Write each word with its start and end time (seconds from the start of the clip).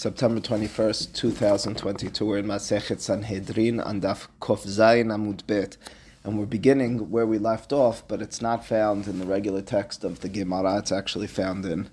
September 0.00 0.40
21st, 0.40 1.12
2022. 1.12 2.24
We're 2.24 2.38
in 2.38 2.46
Masechet 2.46 3.00
Sanhedrin 3.00 3.80
and 3.80 4.00
Daf 4.00 4.28
Kof 4.40 4.66
Zayin 4.66 5.08
Amud 5.08 5.46
Bet. 5.46 5.76
And 6.24 6.38
we're 6.38 6.46
beginning 6.46 7.10
where 7.10 7.26
we 7.26 7.36
left 7.36 7.70
off, 7.70 8.08
but 8.08 8.22
it's 8.22 8.40
not 8.40 8.64
found 8.64 9.06
in 9.06 9.18
the 9.18 9.26
regular 9.26 9.60
text 9.60 10.02
of 10.02 10.20
the 10.20 10.30
Gemara. 10.30 10.78
It's 10.78 10.90
actually 10.90 11.26
found 11.26 11.66
in 11.66 11.90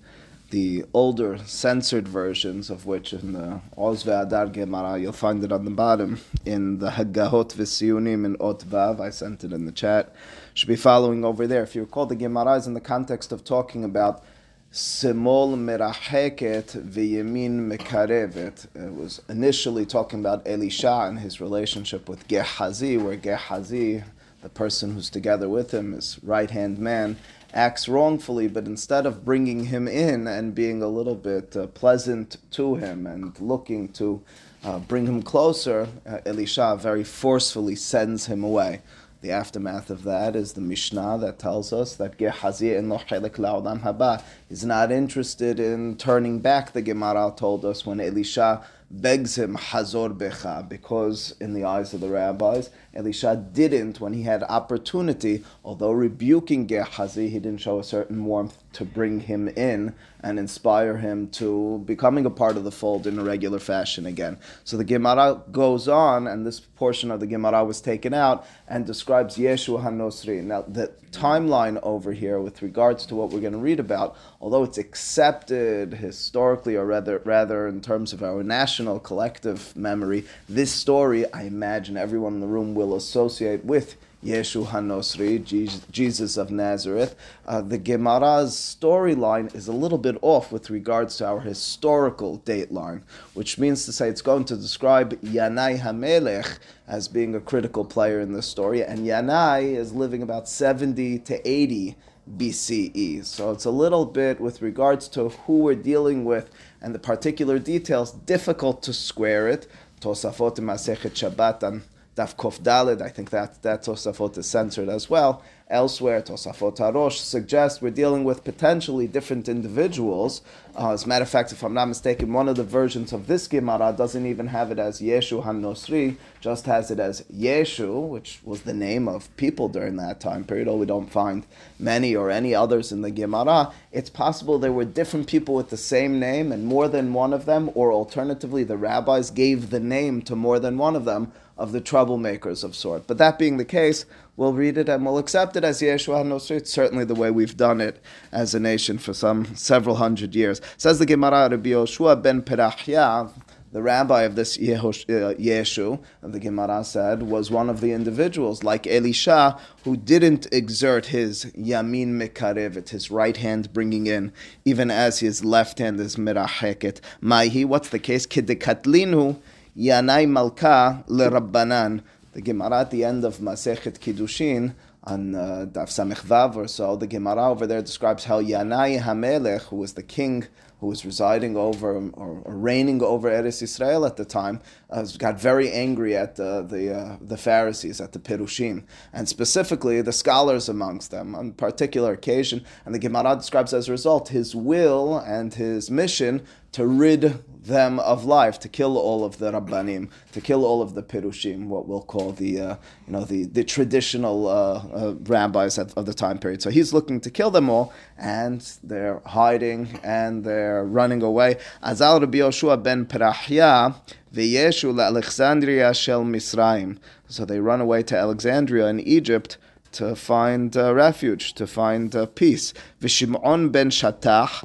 the 0.48 0.86
older 0.94 1.36
censored 1.44 2.08
versions, 2.08 2.70
of 2.70 2.86
which 2.86 3.12
in 3.12 3.34
the 3.34 3.60
Oz 3.76 4.06
Adar 4.06 4.46
Gemara, 4.46 4.98
you'll 4.98 5.12
find 5.12 5.44
it 5.44 5.52
on 5.52 5.66
the 5.66 5.70
bottom. 5.70 6.18
In 6.46 6.78
the 6.78 6.92
Haggahot 6.92 7.52
Visiyunim 7.52 8.24
in 8.24 8.36
Ot 8.40 8.60
Vav, 8.60 9.00
I 9.00 9.10
sent 9.10 9.44
it 9.44 9.52
in 9.52 9.66
the 9.66 9.70
chat. 9.70 10.14
Should 10.54 10.70
be 10.70 10.76
following 10.76 11.26
over 11.26 11.46
there. 11.46 11.62
If 11.62 11.74
you 11.74 11.82
recall, 11.82 12.06
the 12.06 12.16
Gemara 12.16 12.54
is 12.54 12.66
in 12.66 12.72
the 12.72 12.80
context 12.80 13.32
of 13.32 13.44
talking 13.44 13.84
about 13.84 14.24
Simol 14.70 15.56
meracheket 15.56 16.76
v'yemin 16.76 17.68
mekarevet. 17.68 18.66
It 18.74 18.94
was 18.94 19.22
initially 19.26 19.86
talking 19.86 20.20
about 20.20 20.46
Elisha 20.46 21.06
and 21.08 21.18
his 21.18 21.40
relationship 21.40 22.06
with 22.06 22.28
Gehazi, 22.28 22.98
where 22.98 23.16
Gehazi, 23.16 24.04
the 24.42 24.50
person 24.50 24.92
who's 24.92 25.08
together 25.08 25.48
with 25.48 25.70
him, 25.72 25.92
his 25.92 26.18
right 26.22 26.50
hand 26.50 26.78
man, 26.78 27.16
acts 27.54 27.88
wrongfully, 27.88 28.46
but 28.46 28.66
instead 28.66 29.06
of 29.06 29.24
bringing 29.24 29.64
him 29.64 29.88
in 29.88 30.26
and 30.26 30.54
being 30.54 30.82
a 30.82 30.88
little 30.88 31.14
bit 31.14 31.56
uh, 31.56 31.66
pleasant 31.68 32.36
to 32.50 32.74
him 32.74 33.06
and 33.06 33.40
looking 33.40 33.88
to 33.92 34.20
uh, 34.64 34.78
bring 34.80 35.06
him 35.06 35.22
closer, 35.22 35.88
uh, 36.06 36.18
Elisha 36.26 36.76
very 36.78 37.04
forcefully 37.04 37.74
sends 37.74 38.26
him 38.26 38.44
away. 38.44 38.82
The 39.20 39.32
aftermath 39.32 39.90
of 39.90 40.04
that 40.04 40.36
is 40.36 40.52
the 40.52 40.60
Mishnah 40.60 41.18
that 41.18 41.40
tells 41.40 41.72
us 41.72 41.96
that 41.96 42.18
Gehazi 42.18 42.74
in 42.74 42.88
Lochelik 42.88 43.32
La'olam 43.32 43.80
Haba 43.80 44.22
is 44.48 44.64
not 44.64 44.92
interested 44.92 45.58
in 45.58 45.96
turning 45.96 46.38
back. 46.38 46.72
The 46.72 46.82
Gemara 46.82 47.32
told 47.36 47.64
us 47.64 47.84
when 47.84 48.00
Elisha 48.00 48.64
begs 48.92 49.36
him 49.36 49.56
Hazor 49.56 50.10
Becha 50.10 50.68
because 50.68 51.34
in 51.40 51.52
the 51.52 51.64
eyes 51.64 51.92
of 51.92 52.00
the 52.00 52.08
rabbis, 52.08 52.70
Elisha 52.94 53.36
didn't 53.52 54.00
when 54.00 54.12
he 54.12 54.22
had 54.22 54.42
opportunity, 54.42 55.44
although 55.64 55.92
rebuking 55.92 56.66
Gehazi, 56.66 57.28
he 57.28 57.38
didn't 57.38 57.60
show 57.60 57.78
a 57.78 57.84
certain 57.84 58.24
warmth 58.24 58.62
to 58.72 58.84
bring 58.84 59.20
him 59.20 59.48
in 59.48 59.94
and 60.20 60.38
inspire 60.38 60.96
him 60.96 61.28
to 61.28 61.82
becoming 61.84 62.26
a 62.26 62.30
part 62.30 62.56
of 62.56 62.64
the 62.64 62.72
fold 62.72 63.06
in 63.06 63.18
a 63.18 63.22
regular 63.22 63.58
fashion 63.58 64.04
again. 64.04 64.36
So 64.64 64.76
the 64.76 64.84
Gemara 64.84 65.42
goes 65.52 65.86
on, 65.86 66.26
and 66.26 66.44
this 66.44 66.60
portion 66.60 67.10
of 67.10 67.20
the 67.20 67.26
Gemara 67.26 67.64
was 67.64 67.80
taken 67.80 68.12
out 68.14 68.46
and 68.66 68.84
describes 68.84 69.36
Yeshua 69.36 69.82
HaNosri. 69.84 70.42
Now, 70.42 70.62
the 70.62 70.92
timeline 71.12 71.80
over 71.82 72.12
here 72.12 72.40
with 72.40 72.62
regards 72.62 73.06
to 73.06 73.14
what 73.14 73.30
we're 73.30 73.40
going 73.40 73.52
to 73.52 73.58
read 73.58 73.80
about, 73.80 74.16
although 74.40 74.64
it's 74.64 74.78
accepted 74.78 75.94
historically, 75.94 76.76
or 76.76 76.84
rather, 76.84 77.18
rather 77.24 77.68
in 77.68 77.80
terms 77.80 78.12
of 78.12 78.22
our 78.22 78.42
national 78.42 78.98
collective 78.98 79.76
memory, 79.76 80.24
this 80.48 80.72
story, 80.72 81.30
I 81.32 81.42
imagine 81.42 81.96
everyone 81.96 82.34
in 82.34 82.40
the 82.40 82.46
room 82.46 82.74
will 82.78 82.94
associate 82.94 83.64
with 83.64 83.96
Yeshu 84.24 84.66
HaNosri, 84.66 85.42
Jesus 85.90 86.36
of 86.36 86.50
Nazareth. 86.50 87.16
Uh, 87.46 87.60
the 87.60 87.78
Gemara's 87.78 88.52
storyline 88.52 89.52
is 89.54 89.66
a 89.66 89.72
little 89.72 89.98
bit 89.98 90.16
off 90.22 90.52
with 90.52 90.70
regards 90.70 91.16
to 91.16 91.26
our 91.26 91.40
historical 91.40 92.38
dateline, 92.40 93.02
which 93.34 93.58
means 93.58 93.84
to 93.84 93.92
say 93.92 94.08
it's 94.08 94.22
going 94.22 94.44
to 94.44 94.56
describe 94.56 95.20
Yanai 95.22 95.80
HaMelech 95.80 96.58
as 96.86 97.08
being 97.08 97.34
a 97.34 97.40
critical 97.40 97.84
player 97.84 98.20
in 98.20 98.32
this 98.32 98.46
story, 98.46 98.82
and 98.82 99.00
Yanai 99.00 99.76
is 99.76 99.92
living 99.92 100.22
about 100.22 100.48
70 100.48 101.18
to 101.20 101.48
80 101.48 101.96
BCE. 102.36 103.24
So 103.24 103.50
it's 103.50 103.64
a 103.64 103.70
little 103.70 104.04
bit 104.04 104.40
with 104.40 104.62
regards 104.62 105.08
to 105.08 105.30
who 105.30 105.58
we're 105.58 105.74
dealing 105.74 106.24
with 106.24 106.50
and 106.80 106.94
the 106.94 106.98
particular 106.98 107.58
details, 107.58 108.12
difficult 108.12 108.82
to 108.84 108.92
square 108.92 109.48
it. 109.48 109.66
Tosafot 110.00 110.56
Masechet 110.58 111.12
Shabbat 111.12 111.62
and 111.62 111.82
Daf 112.18 112.34
Kof 112.34 112.60
Dalid, 112.60 113.00
I 113.00 113.10
think 113.10 113.30
that, 113.30 113.62
that 113.62 113.84
Tosafot 113.84 114.36
is 114.38 114.48
censored 114.48 114.88
as 114.88 115.08
well. 115.08 115.40
Elsewhere, 115.70 116.20
Tosafot 116.20 116.78
Harosh 116.78 117.18
suggests 117.18 117.80
we're 117.80 117.90
dealing 117.90 118.24
with 118.24 118.42
potentially 118.42 119.06
different 119.06 119.48
individuals. 119.48 120.40
Uh, 120.76 120.92
as 120.94 121.04
a 121.04 121.08
matter 121.08 121.22
of 121.22 121.28
fact, 121.28 121.52
if 121.52 121.62
I'm 121.62 121.74
not 121.74 121.86
mistaken, 121.86 122.32
one 122.32 122.48
of 122.48 122.56
the 122.56 122.64
versions 122.64 123.12
of 123.12 123.28
this 123.28 123.46
Gemara 123.46 123.94
doesn't 123.96 124.26
even 124.26 124.48
have 124.48 124.72
it 124.72 124.80
as 124.80 125.00
Yeshu 125.00 125.44
Han-Nosri, 125.44 126.16
just 126.40 126.66
has 126.66 126.90
it 126.90 126.98
as 126.98 127.20
Yeshu, 127.32 128.08
which 128.08 128.40
was 128.42 128.62
the 128.62 128.74
name 128.74 129.06
of 129.06 129.34
people 129.36 129.68
during 129.68 129.94
that 129.98 130.18
time 130.18 130.42
period, 130.42 130.66
although 130.66 130.80
we 130.80 130.86
don't 130.86 131.12
find 131.12 131.46
many 131.78 132.16
or 132.16 132.32
any 132.32 132.52
others 132.52 132.90
in 132.90 133.02
the 133.02 133.12
Gemara. 133.12 133.70
It's 133.92 134.10
possible 134.10 134.58
there 134.58 134.72
were 134.72 134.84
different 134.84 135.28
people 135.28 135.54
with 135.54 135.70
the 135.70 135.76
same 135.76 136.18
name 136.18 136.50
and 136.50 136.66
more 136.66 136.88
than 136.88 137.12
one 137.12 137.32
of 137.32 137.44
them, 137.44 137.70
or 137.74 137.92
alternatively, 137.92 138.64
the 138.64 138.76
rabbis 138.76 139.30
gave 139.30 139.70
the 139.70 139.78
name 139.78 140.22
to 140.22 140.34
more 140.34 140.58
than 140.58 140.78
one 140.78 140.96
of 140.96 141.04
them 141.04 141.30
of 141.58 141.72
the 141.72 141.80
troublemakers 141.80 142.62
of 142.62 142.74
sort. 142.74 143.06
But 143.06 143.18
that 143.18 143.38
being 143.38 143.56
the 143.56 143.64
case, 143.64 144.06
we'll 144.36 144.52
read 144.52 144.78
it 144.78 144.88
and 144.88 145.04
we'll 145.04 145.18
accept 145.18 145.56
it 145.56 145.64
as 145.64 145.80
Yeshua 145.82 146.24
HaNosri. 146.24 146.56
It's 146.56 146.72
certainly 146.72 147.04
the 147.04 147.14
way 147.14 147.30
we've 147.30 147.56
done 147.56 147.80
it 147.80 148.00
as 148.30 148.54
a 148.54 148.60
nation 148.60 148.96
for 148.98 149.12
some 149.12 149.56
several 149.56 149.96
hundred 149.96 150.34
years. 150.34 150.60
Says 150.76 150.98
the 150.98 151.06
Gemara, 151.06 151.50
Rabbi 151.50 151.70
Yoshua 151.70 152.22
ben 152.22 152.42
Perachia, 152.42 153.32
the 153.70 153.82
rabbi 153.82 154.22
of 154.22 154.34
this 154.34 154.56
uh, 154.56 154.62
Yeshu, 154.62 156.02
the 156.22 156.40
Gemara 156.40 156.82
said, 156.84 157.24
was 157.24 157.50
one 157.50 157.68
of 157.68 157.82
the 157.82 157.92
individuals, 157.92 158.64
like 158.64 158.86
Elisha, 158.86 159.58
who 159.84 159.94
didn't 159.94 160.46
exert 160.52 161.06
his 161.06 161.46
yamin 161.56 162.14
mekarevet, 162.14 162.88
his 162.88 163.10
right 163.10 163.36
hand 163.36 163.70
bringing 163.74 164.06
in, 164.06 164.32
even 164.64 164.90
as 164.90 165.18
his 165.18 165.44
left 165.44 165.80
hand 165.80 166.00
is 166.00 166.16
miracheket. 166.16 167.00
Maihi, 167.22 167.66
what's 167.66 167.90
the 167.90 167.98
case? 167.98 168.26
Kidekatlinu 168.26 169.38
Yanai 169.78 170.28
Malka 170.28 171.04
Lerabbanan. 171.08 172.02
The 172.32 172.42
Gemara 172.42 172.80
at 172.80 172.90
the 172.90 173.04
end 173.04 173.24
of 173.24 173.38
Masechet 173.38 174.00
Kiddushin 174.00 174.74
on 175.04 175.36
uh, 175.36 175.66
Daf 175.70 175.86
Samech 175.86 176.56
or 176.56 176.66
so, 176.66 176.96
the 176.96 177.06
Gemara 177.06 177.48
over 177.48 177.64
there 177.64 177.80
describes 177.80 178.24
how 178.24 178.42
Yanai 178.42 179.00
Hamelech, 179.00 179.62
who 179.68 179.76
was 179.76 179.92
the 179.92 180.02
king 180.02 180.48
who 180.80 180.88
was 180.88 181.04
residing 181.04 181.56
over 181.56 181.96
or, 181.96 182.42
or 182.44 182.54
reigning 182.56 183.02
over 183.02 183.30
Eretz 183.30 183.62
Israel 183.62 184.04
at 184.04 184.16
the 184.16 184.24
time, 184.24 184.60
uh, 184.90 185.04
got 185.18 185.40
very 185.40 185.70
angry 185.70 186.16
at 186.16 186.38
uh, 186.40 186.62
the 186.62 186.94
uh, 186.94 187.16
the 187.20 187.36
Pharisees, 187.36 188.00
at 188.00 188.12
the 188.12 188.18
Perushim, 188.18 188.84
and 189.12 189.28
specifically 189.28 190.00
the 190.00 190.12
scholars 190.12 190.68
amongst 190.68 191.10
them 191.10 191.34
on 191.34 191.52
particular 191.52 192.12
occasion. 192.12 192.64
And 192.84 192.94
the 192.94 192.98
Gemara 192.98 193.36
describes 193.36 193.74
as 193.74 193.88
a 193.88 193.92
result 193.92 194.28
his 194.28 194.54
will 194.54 195.18
and 195.18 195.52
his 195.54 195.90
mission 195.90 196.42
to 196.72 196.86
rid 196.86 197.42
them 197.68 198.00
of 198.00 198.24
life, 198.24 198.58
to 198.60 198.68
kill 198.68 198.96
all 198.98 199.24
of 199.24 199.38
the 199.38 199.52
Rabbanim, 199.52 200.10
to 200.32 200.40
kill 200.40 200.64
all 200.64 200.82
of 200.82 200.94
the 200.94 201.02
Pirushim, 201.02 201.66
what 201.66 201.86
we'll 201.86 202.02
call 202.02 202.32
the, 202.32 202.60
uh, 202.60 202.76
you 203.06 203.12
know, 203.12 203.24
the, 203.24 203.44
the 203.44 203.64
traditional 203.64 204.48
uh, 204.48 204.82
uh, 204.92 205.14
rabbis 205.24 205.78
of, 205.78 205.92
of 205.96 206.06
the 206.06 206.14
time 206.14 206.38
period. 206.38 206.62
So 206.62 206.70
he's 206.70 206.92
looking 206.92 207.20
to 207.20 207.30
kill 207.30 207.50
them 207.50 207.68
all, 207.68 207.92
and 208.16 208.60
they're 208.82 209.20
hiding 209.26 210.00
and 210.02 210.44
they're 210.44 210.84
running 210.84 211.22
away. 211.22 211.56
Azal 211.82 212.20
Rabbi 212.20 212.38
Yoshua 212.38 212.82
ben 212.82 213.06
Perachia, 213.06 213.94
v'yeshu 214.34 215.00
Alexandria 215.00 215.94
shel 215.94 216.24
Misraim. 216.24 216.98
So 217.28 217.44
they 217.44 217.60
run 217.60 217.80
away 217.80 218.02
to 218.04 218.16
Alexandria 218.16 218.86
in 218.86 219.00
Egypt 219.00 219.58
to 219.92 220.14
find 220.14 220.76
uh, 220.76 220.94
refuge, 220.94 221.54
to 221.54 221.66
find 221.66 222.14
uh, 222.14 222.26
peace. 222.26 222.74
V'Shimon 223.00 223.72
ben 223.72 223.90
Shatach, 223.90 224.64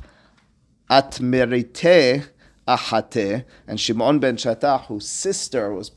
at 0.90 1.14
Merite 1.14 2.28
Ahate, 2.68 3.46
and 3.68 3.80
Shimon 3.80 4.20
ben 4.20 4.38
Shatach, 4.38 4.86
whose 4.86 5.08
sister 5.08 5.74
was 5.74 5.92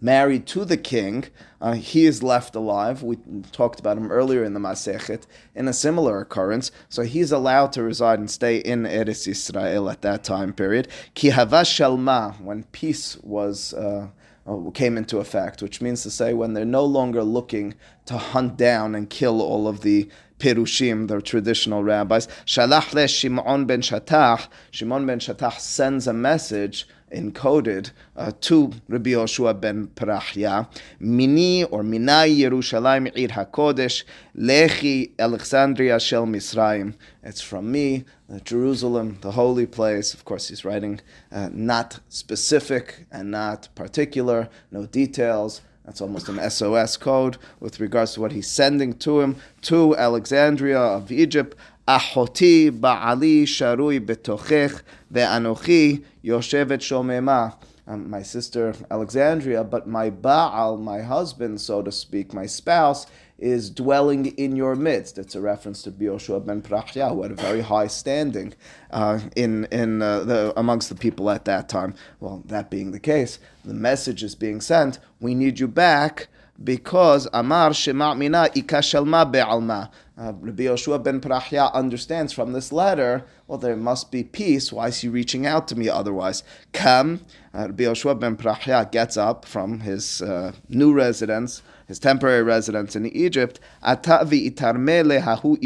married 0.00 0.46
to 0.46 0.64
the 0.64 0.76
king, 0.76 1.24
uh, 1.60 1.72
he 1.74 2.06
is 2.06 2.22
left 2.22 2.54
alive. 2.54 3.02
We 3.02 3.18
talked 3.52 3.80
about 3.80 3.96
him 3.96 4.10
earlier 4.10 4.42
in 4.44 4.54
the 4.54 4.60
Masechet 4.60 5.24
in 5.54 5.68
a 5.68 5.72
similar 5.72 6.20
occurrence. 6.20 6.70
So 6.88 7.02
he's 7.02 7.32
allowed 7.32 7.72
to 7.72 7.82
reside 7.82 8.18
and 8.18 8.30
stay 8.30 8.58
in 8.58 8.84
Eretz 8.84 9.28
Israel 9.28 9.90
at 9.90 10.02
that 10.02 10.24
time 10.24 10.52
period. 10.52 10.88
Ki 11.14 11.30
shalma, 11.30 12.40
when 12.40 12.64
peace 12.64 13.16
was. 13.22 13.74
Uh, 13.74 14.08
uh, 14.46 14.70
came 14.70 14.96
into 14.96 15.18
effect, 15.18 15.62
which 15.62 15.82
means 15.82 16.02
to 16.02 16.10
say 16.10 16.32
when 16.32 16.54
they're 16.54 16.64
no 16.64 16.84
longer 16.84 17.22
looking 17.22 17.74
to 18.06 18.16
hunt 18.16 18.56
down 18.56 18.94
and 18.94 19.10
kill 19.10 19.42
all 19.42 19.68
of 19.68 19.82
the 19.82 20.08
Perushim, 20.38 21.06
the 21.06 21.20
traditional 21.20 21.84
rabbis. 21.84 22.26
Shalach 22.46 22.94
le 22.94 23.06
Shimon 23.06 23.66
ben 23.66 23.82
Shatach. 23.82 24.48
Shimon 24.70 25.06
ben 25.06 25.20
Shatach 25.20 25.60
sends 25.60 26.06
a 26.06 26.12
message 26.12 26.88
encoded 27.10 27.90
uh, 28.16 28.32
to 28.40 28.72
Rabbi 28.88 29.10
Yoshua 29.10 29.60
ben 29.60 29.88
Perachia. 29.88 30.68
Mini 30.98 31.64
or 31.64 31.82
Minai 31.82 32.38
Yerushalayim 32.38 33.16
Ir 33.16 33.28
HaKodesh 33.28 34.04
Lechi 34.36 35.12
Alexandria 35.18 35.98
Shel 36.00 36.26
Misraim. 36.26 36.94
It's 37.22 37.40
from 37.40 37.70
me, 37.70 38.04
uh, 38.32 38.38
Jerusalem, 38.40 39.18
the 39.20 39.32
holy 39.32 39.66
place. 39.66 40.14
Of 40.14 40.24
course, 40.24 40.48
he's 40.48 40.64
writing 40.64 41.00
uh, 41.32 41.50
not 41.52 42.00
specific 42.08 43.06
and 43.10 43.30
not 43.30 43.68
particular, 43.74 44.48
no 44.70 44.86
details. 44.86 45.62
That's 45.84 46.00
almost 46.00 46.28
an 46.28 46.50
SOS 46.50 46.96
code 46.96 47.36
with 47.58 47.80
regards 47.80 48.14
to 48.14 48.20
what 48.20 48.32
he's 48.32 48.48
sending 48.48 48.92
to 48.98 49.20
him 49.20 49.36
to 49.62 49.96
Alexandria 49.96 50.78
of 50.78 51.10
Egypt. 51.10 51.56
אחותי 51.89 52.71
בעלי 52.71 53.47
שרוי 53.47 53.99
בתוכך, 53.99 54.81
ואנוכי 55.11 55.99
יושבת 56.23 56.81
שוממה. 56.81 57.47
Um, 57.87 58.09
my 58.09 58.23
sister 58.23 58.73
Alexandria, 58.89 59.63
but 59.63 59.85
my 59.85 60.09
Baal, 60.09 60.77
my 60.77 61.01
husband, 61.01 61.61
so 61.61 61.83
to 61.83 61.91
speak, 61.91 62.33
my 62.33 62.47
spouse, 62.47 63.05
is 63.37 63.69
dwelling 63.69 64.25
in 64.37 64.55
your 64.55 64.75
midst. 64.75 65.19
It's 65.19 65.35
a 65.35 65.41
reference 65.41 65.83
to 65.83 65.91
Bioshua 65.91 66.43
ben 66.43 66.63
Prachya, 66.63 67.09
who 67.11 67.21
had 67.21 67.31
a 67.31 67.35
very 67.35 67.61
high 67.61 67.85
standing 67.85 68.55
uh, 68.89 69.19
in, 69.35 69.65
in 69.65 70.01
uh, 70.01 70.21
the, 70.21 70.53
amongst 70.57 70.89
the 70.89 70.95
people 70.95 71.29
at 71.29 71.45
that 71.45 71.69
time. 71.69 71.93
Well, 72.19 72.41
that 72.45 72.71
being 72.71 72.89
the 72.91 72.99
case, 72.99 73.37
the 73.63 73.75
message 73.75 74.23
is 74.23 74.33
being 74.33 74.61
sent, 74.61 74.97
we 75.19 75.35
need 75.35 75.59
you 75.59 75.67
back 75.67 76.27
because 76.62 77.28
Amar 77.32 77.72
Shema 77.74 78.14
Mina 78.14 78.48
Ikashalma 78.54 79.30
Be'alma. 79.30 79.90
Uh, 80.18 80.34
Rabbi 80.38 80.64
Yoshua 80.64 81.02
ben 81.02 81.18
Prachya 81.18 81.72
understands 81.72 82.32
from 82.34 82.52
this 82.52 82.72
letter, 82.72 83.24
well, 83.46 83.56
there 83.56 83.74
must 83.74 84.12
be 84.12 84.22
peace. 84.22 84.70
Why 84.70 84.88
is 84.88 85.00
he 85.00 85.08
reaching 85.08 85.46
out 85.46 85.66
to 85.68 85.76
me 85.76 85.88
otherwise? 85.88 86.42
Come, 86.74 87.24
uh, 87.54 87.60
Rabbi 87.60 87.84
Yoshua 87.84 88.20
ben 88.20 88.36
Prachya 88.36 88.92
gets 88.92 89.16
up 89.16 89.46
from 89.46 89.80
his 89.80 90.20
uh, 90.20 90.52
new 90.68 90.92
residence, 90.92 91.62
his 91.90 91.98
temporary 91.98 92.44
residence 92.44 92.94
in 92.94 93.04
Egypt. 93.04 93.58
Hahu 93.82 95.58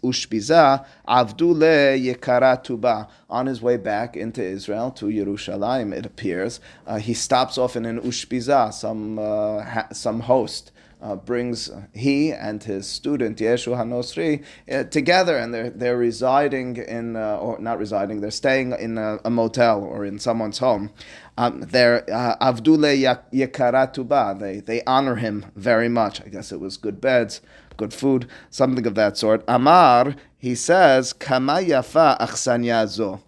ushbiza. 0.00 0.86
On 3.28 3.46
his 3.46 3.60
way 3.60 3.76
back 3.76 4.16
into 4.16 4.42
Israel 4.42 4.90
to 4.92 5.04
Yerushalayim, 5.06 5.92
it 5.92 6.06
appears, 6.06 6.60
uh, 6.86 6.96
he 6.96 7.12
stops 7.12 7.58
off 7.58 7.76
in 7.76 7.84
an 7.84 8.00
ushbiza, 8.00 8.72
some 8.72 9.18
uh, 9.18 9.62
ha- 9.64 9.88
some 9.92 10.20
host 10.20 10.72
uh, 11.06 11.14
brings 11.14 11.70
he 11.94 12.32
and 12.32 12.64
his 12.64 12.86
student 12.86 13.38
Yeshu 13.38 13.76
Hanosri 13.76 14.42
uh, 14.70 14.84
together, 14.84 15.36
and 15.36 15.54
they're 15.54 15.70
they're 15.70 15.96
residing 15.96 16.76
in 16.76 17.16
uh, 17.16 17.36
or 17.36 17.58
not 17.60 17.78
residing, 17.78 18.20
they're 18.20 18.30
staying 18.30 18.72
in 18.72 18.98
a, 18.98 19.18
a 19.24 19.30
motel 19.30 19.84
or 19.84 20.04
in 20.04 20.18
someone's 20.18 20.58
home. 20.58 20.90
Um, 21.38 21.60
they're 21.60 22.02
uh, 22.12 22.36
Avdule 22.40 22.92
Yekaratuba. 23.32 24.40
They 24.40 24.60
they 24.60 24.82
honor 24.84 25.16
him 25.16 25.46
very 25.54 25.88
much. 25.88 26.20
I 26.22 26.28
guess 26.28 26.50
it 26.50 26.58
was 26.58 26.76
good 26.76 27.00
beds, 27.00 27.40
good 27.76 27.94
food, 27.94 28.28
something 28.50 28.86
of 28.86 28.96
that 28.96 29.16
sort. 29.16 29.44
Amar 29.46 30.16
he 30.36 30.54
says 30.54 31.12
Kama 31.12 31.60
achsanyazo. 31.60 33.20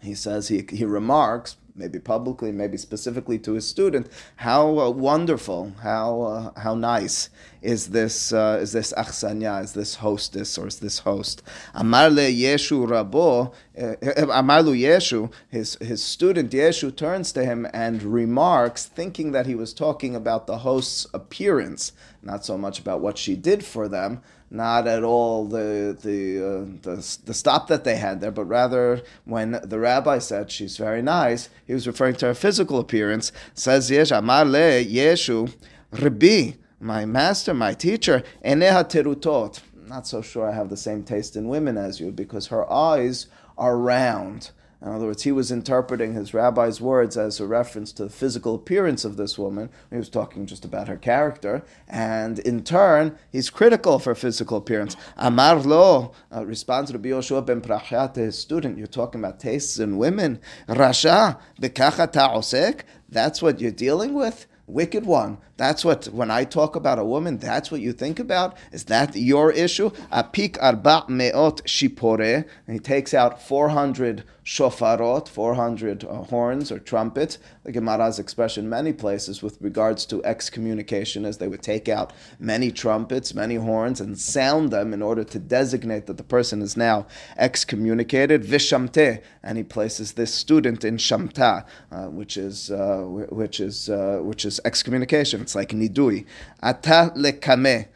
He 0.00 0.14
says 0.14 0.48
he 0.48 0.64
he 0.70 0.84
remarks 0.86 1.56
maybe 1.74 1.98
publicly, 1.98 2.52
maybe 2.52 2.76
specifically 2.76 3.38
to 3.38 3.52
his 3.52 3.66
student, 3.66 4.08
how 4.36 4.78
uh, 4.78 4.90
wonderful, 4.90 5.72
how 5.82 6.22
uh, 6.22 6.60
how 6.60 6.74
nice 6.74 7.30
is 7.60 7.88
this 7.88 8.32
uh, 8.32 8.58
is 8.60 8.72
this 8.72 8.92
achsanya, 8.96 9.62
is 9.62 9.72
this 9.72 9.96
hostess 9.96 10.58
or 10.58 10.66
is 10.66 10.80
this 10.80 11.00
host? 11.00 11.42
Amar 11.74 12.10
le 12.10 12.22
Yeshu 12.22 12.86
Rabo, 12.86 13.52
uh, 13.78 14.72
Yeshu, 14.74 15.32
his 15.48 15.76
his 15.76 16.02
student 16.02 16.50
Yeshu 16.52 16.94
turns 16.94 17.32
to 17.32 17.44
him 17.44 17.66
and 17.72 18.02
remarks, 18.02 18.86
thinking 18.86 19.32
that 19.32 19.46
he 19.46 19.54
was 19.54 19.72
talking 19.72 20.14
about 20.14 20.46
the 20.46 20.58
host's 20.58 21.06
appearance, 21.14 21.92
not 22.22 22.44
so 22.44 22.58
much 22.58 22.78
about 22.78 23.00
what 23.00 23.18
she 23.18 23.36
did 23.36 23.64
for 23.64 23.88
them 23.88 24.22
not 24.52 24.86
at 24.86 25.02
all 25.02 25.46
the 25.46 25.96
the, 26.00 26.38
uh, 26.38 26.64
the 26.82 27.18
the 27.24 27.34
stop 27.34 27.68
that 27.68 27.84
they 27.84 27.96
had 27.96 28.20
there, 28.20 28.30
but 28.30 28.44
rather 28.44 29.02
when 29.24 29.58
the 29.64 29.78
rabbi 29.78 30.18
said 30.18 30.50
she's 30.50 30.76
very 30.76 31.00
nice, 31.00 31.48
he 31.66 31.72
was 31.72 31.86
referring 31.86 32.16
to 32.16 32.26
her 32.26 32.34
physical 32.34 32.78
appearance. 32.78 33.32
Says 33.54 33.90
Yesh 33.90 34.10
Amar 34.10 34.44
le 34.44 34.84
Yeshu 34.84 35.52
Rabbi, 35.90 36.52
my 36.80 37.06
master, 37.06 37.54
my 37.54 37.72
teacher, 37.74 38.22
Eneha 38.44 38.84
Terutot. 38.84 39.60
Not 39.86 40.06
so 40.06 40.20
sure 40.22 40.48
I 40.48 40.54
have 40.54 40.68
the 40.68 40.76
same 40.76 41.02
taste 41.02 41.34
in 41.34 41.48
women 41.48 41.76
as 41.76 41.98
you 41.98 42.12
because 42.12 42.48
her 42.48 42.70
eyes 42.70 43.26
are 43.56 43.78
round. 43.78 44.50
In 44.82 44.88
other 44.88 45.06
words, 45.06 45.22
he 45.22 45.30
was 45.30 45.52
interpreting 45.52 46.14
his 46.14 46.34
rabbi's 46.34 46.80
words 46.80 47.16
as 47.16 47.38
a 47.38 47.46
reference 47.46 47.92
to 47.92 48.04
the 48.04 48.10
physical 48.10 48.56
appearance 48.56 49.04
of 49.04 49.16
this 49.16 49.38
woman. 49.38 49.70
He 49.90 49.96
was 49.96 50.08
talking 50.08 50.44
just 50.44 50.64
about 50.64 50.88
her 50.88 50.96
character, 50.96 51.62
and 51.86 52.40
in 52.40 52.64
turn, 52.64 53.16
he's 53.30 53.48
critical 53.48 54.00
her 54.00 54.16
physical 54.16 54.58
appearance. 54.58 54.96
Amar 55.16 55.60
lo 55.60 56.12
uh, 56.34 56.44
responds 56.44 56.90
to 56.90 56.98
Yoshua 56.98 57.46
ben 57.46 57.60
Prachya 57.60 58.12
to 58.14 58.20
his 58.20 58.38
student. 58.38 58.76
You're 58.76 58.88
talking 58.88 59.20
about 59.20 59.38
tastes 59.38 59.78
in 59.78 59.98
women. 59.98 60.40
Rasha 60.68 61.38
bekacha 61.60 62.10
ta'osek. 62.10 62.80
That's 63.08 63.40
what 63.40 63.60
you're 63.60 63.70
dealing 63.70 64.14
with 64.14 64.46
wicked 64.66 65.04
one. 65.04 65.38
That's 65.62 65.84
what, 65.84 66.06
when 66.06 66.28
I 66.28 66.42
talk 66.42 66.74
about 66.74 66.98
a 66.98 67.04
woman, 67.04 67.38
that's 67.38 67.70
what 67.70 67.80
you 67.80 67.92
think 67.92 68.18
about? 68.18 68.56
Is 68.72 68.86
that 68.86 69.14
your 69.14 69.52
issue? 69.52 69.90
Apik 70.12 70.58
arba 70.60 71.04
meot 71.08 71.62
shipore. 71.62 72.44
And 72.66 72.74
he 72.74 72.80
takes 72.80 73.14
out 73.14 73.40
400 73.40 74.24
shofarot, 74.44 75.28
400 75.28 76.04
uh, 76.04 76.24
horns 76.24 76.72
or 76.72 76.78
trumpets. 76.78 77.38
The 77.64 77.72
Gemara's 77.72 78.18
expression 78.18 78.68
many 78.68 78.92
places 78.92 79.42
with 79.42 79.60
regards 79.60 80.04
to 80.06 80.24
excommunication, 80.24 81.24
as 81.24 81.38
they 81.38 81.46
would 81.46 81.62
take 81.62 81.88
out 81.88 82.12
many 82.40 82.72
trumpets, 82.72 83.34
many 83.34 83.54
horns, 83.54 84.00
and 84.00 84.18
sound 84.18 84.72
them 84.72 84.92
in 84.92 85.00
order 85.00 85.22
to 85.24 85.38
designate 85.38 86.06
that 86.06 86.16
the 86.16 86.24
person 86.24 86.60
is 86.60 86.76
now 86.76 87.06
excommunicated. 87.36 88.42
Vishamte, 88.42 89.22
and 89.42 89.58
he 89.58 89.64
places 89.64 90.12
this 90.12 90.34
student 90.34 90.84
in 90.84 90.96
shamta, 90.96 91.64
uh, 91.92 92.06
which 92.06 92.36
is 92.36 92.70
uh, 92.70 93.02
which 93.06 93.60
is 93.60 93.88
uh, 93.88 94.18
which 94.22 94.44
is 94.44 94.60
excommunication. 94.64 95.46
It's 95.52 95.54
like 95.54 95.68
nidui. 95.68 96.24
Ata 96.62 97.12
lekame. 97.14 97.88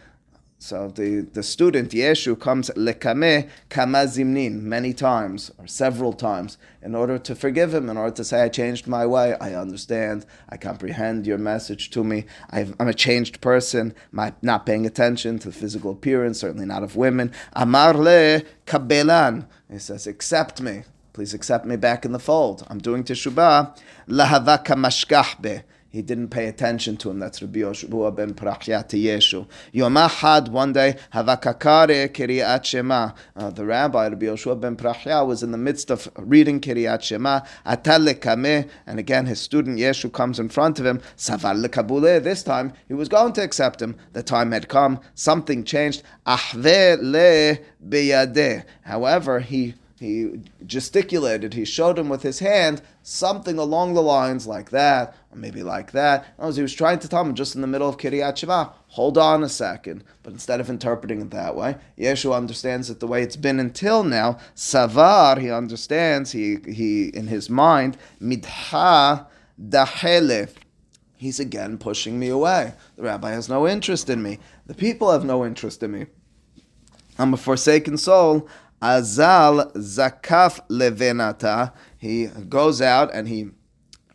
So 0.59 0.89
the, 0.89 1.21
the 1.21 1.43
student 1.43 1.93
Yeshu 1.93 2.39
comes 2.39 2.69
lekame 2.71 3.49
kamazimnin 3.71 4.61
many 4.61 4.93
times 4.93 5.51
or 5.57 5.67
several 5.67 6.13
times 6.13 6.59
in 6.83 6.95
order 6.95 7.17
to 7.19 7.35
forgive 7.35 7.73
him, 7.73 7.89
in 7.89 7.97
order 7.97 8.15
to 8.17 8.25
say, 8.25 8.43
I 8.43 8.51
changed 8.51 8.87
my 8.87 9.07
way, 9.07 9.37
I 9.41 9.55
understand, 9.55 10.27
I 10.51 10.59
comprehend 10.59 11.27
your 11.27 11.39
message 11.39 11.89
to 11.93 12.05
me, 12.05 12.27
i 12.51 12.61
am 12.61 12.89
a 12.89 12.93
changed 12.93 13.41
person, 13.41 13.95
my 14.13 14.35
not 14.43 14.67
paying 14.67 14.85
attention 14.85 15.39
to 15.39 15.49
the 15.49 15.55
physical 15.55 15.93
appearance, 15.93 16.41
certainly 16.41 16.67
not 16.67 16.83
of 16.83 16.95
women. 16.95 17.33
Amar 17.55 17.95
le 17.95 18.43
kabelan. 18.67 19.47
He 19.71 19.79
says, 19.79 20.07
accept 20.07 20.61
me. 20.61 20.83
Please 21.15 21.33
accept 21.33 21.65
me 21.65 21.77
back 21.77 22.05
in 22.05 22.13
the 22.13 22.19
fold. 22.19 22.67
I'm 22.69 22.77
doing 22.79 23.03
teshubah. 23.03 23.75
Lahava 24.09 24.63
kamashkah 24.63 25.63
he 25.97 26.03
didn't 26.03 26.29
pay 26.29 26.47
attention 26.47 26.99
to 26.99 27.09
him. 27.09 27.19
That's 27.19 27.41
Rabbi 27.41 27.61
Yoshua 27.61 28.15
ben 28.15 28.35
Prachya 28.35 28.87
to 28.89 28.99
Yeshu. 28.99 29.49
Yom 29.73 29.95
Ahad, 29.95 30.51
one 30.51 30.75
day, 30.75 30.97
Havakakare 31.15 32.11
Kiryat 32.11 32.67
Shema. 32.67 33.13
Uh, 33.35 33.49
the 33.49 33.65
rabbi, 33.65 34.09
Rabbi 34.09 34.27
Yoshua 34.27 34.61
ben 34.61 34.77
Prachya, 34.77 35.27
was 35.27 35.43
in 35.43 35.53
the 35.53 35.59
midst 35.59 35.91
of 35.91 36.07
reading 36.19 36.61
Kiryat 36.61 37.01
Shema. 37.01 37.41
Atal 37.65 38.07
lekame, 38.07 38.69
and 38.87 38.99
again 38.99 39.25
his 39.25 39.41
student 39.41 39.79
Yeshu 39.79 40.13
comes 40.13 40.39
in 40.39 40.51
front 40.51 40.79
of 40.79 40.85
him. 40.85 41.01
Savar 41.17 41.65
lekabule. 41.65 42.23
This 42.23 42.43
time 42.43 42.75
he 42.89 42.93
was 42.93 43.09
going 43.09 43.33
to 43.33 43.43
accept 43.43 43.81
him. 43.81 43.97
The 44.13 44.23
time 44.23 44.53
had 44.53 44.69
come. 44.69 45.01
Something 45.15 45.65
changed. 45.65 46.03
Ahve 46.27 46.99
le 47.01 47.57
beyadeh. 47.89 48.67
However, 48.83 49.41
he 49.41 49.77
he 49.99 50.43
gesticulated, 50.67 51.55
he 51.55 51.65
showed 51.65 51.99
him 51.99 52.11
with 52.11 52.23
his 52.23 52.41
hand 52.41 52.83
something 53.03 53.59
along 53.59 53.95
the 53.95 54.03
lines 54.03 54.47
like 54.47 54.69
that, 54.71 55.17
or 55.31 55.39
maybe 55.39 55.63
like 55.63 55.93
that. 55.93 56.27
As 56.39 56.57
he 56.57 56.63
was 56.63 56.75
trying 56.75 56.99
to 56.99 57.09
tell 57.09 57.25
him 57.25 57.35
just 57.35 57.55
in 57.55 57.63
the 57.63 57.67
middle 57.67 57.89
of 57.89 57.97
Kiryat 57.97 58.37
Shema, 58.37 58.71
hold 58.89 59.17
on 59.17 59.43
a 59.43 59.49
second. 59.49 60.05
But 60.23 60.35
instead 60.35 60.61
of 60.61 60.69
interpreting 60.69 61.23
it 61.23 61.31
that 61.31 61.57
way, 61.57 61.77
Yeshua 61.99 62.37
understands 62.37 62.91
it 62.91 63.01
the 63.01 63.07
way 63.07 63.23
it's 63.23 63.37
been 63.37 63.59
until 63.59 64.05
now. 64.05 64.39
Savar, 64.55 65.41
he 65.41 65.51
understands, 65.51 66.33
he, 66.33 66.59
he 66.67 67.07
in 67.09 67.29
his 67.29 67.49
mind, 67.49 67.97
midha 68.21 69.27
dahele. 69.59 70.51
He's 71.17 71.41
again 71.41 71.79
pushing 71.79 72.19
me 72.19 72.29
away. 72.29 72.75
The 72.97 73.05
rabbi 73.05 73.31
has 73.31 73.49
no 73.49 73.67
interest 73.67 74.11
in 74.11 74.23
me. 74.23 74.41
The 74.67 74.75
people 74.75 75.11
have 75.11 75.25
no 75.25 75.47
interest 75.47 75.83
in 75.83 75.93
me. 75.93 76.07
I'm 77.19 77.33
a 77.33 77.39
forsaken 77.39 77.97
soul. 77.97 78.47
Azal 78.83 79.73
zakaf 79.75 80.61
levenata. 80.69 81.73
He 81.99 82.27
goes 82.27 82.81
out 82.81 83.13
and 83.15 83.29
he 83.29 83.51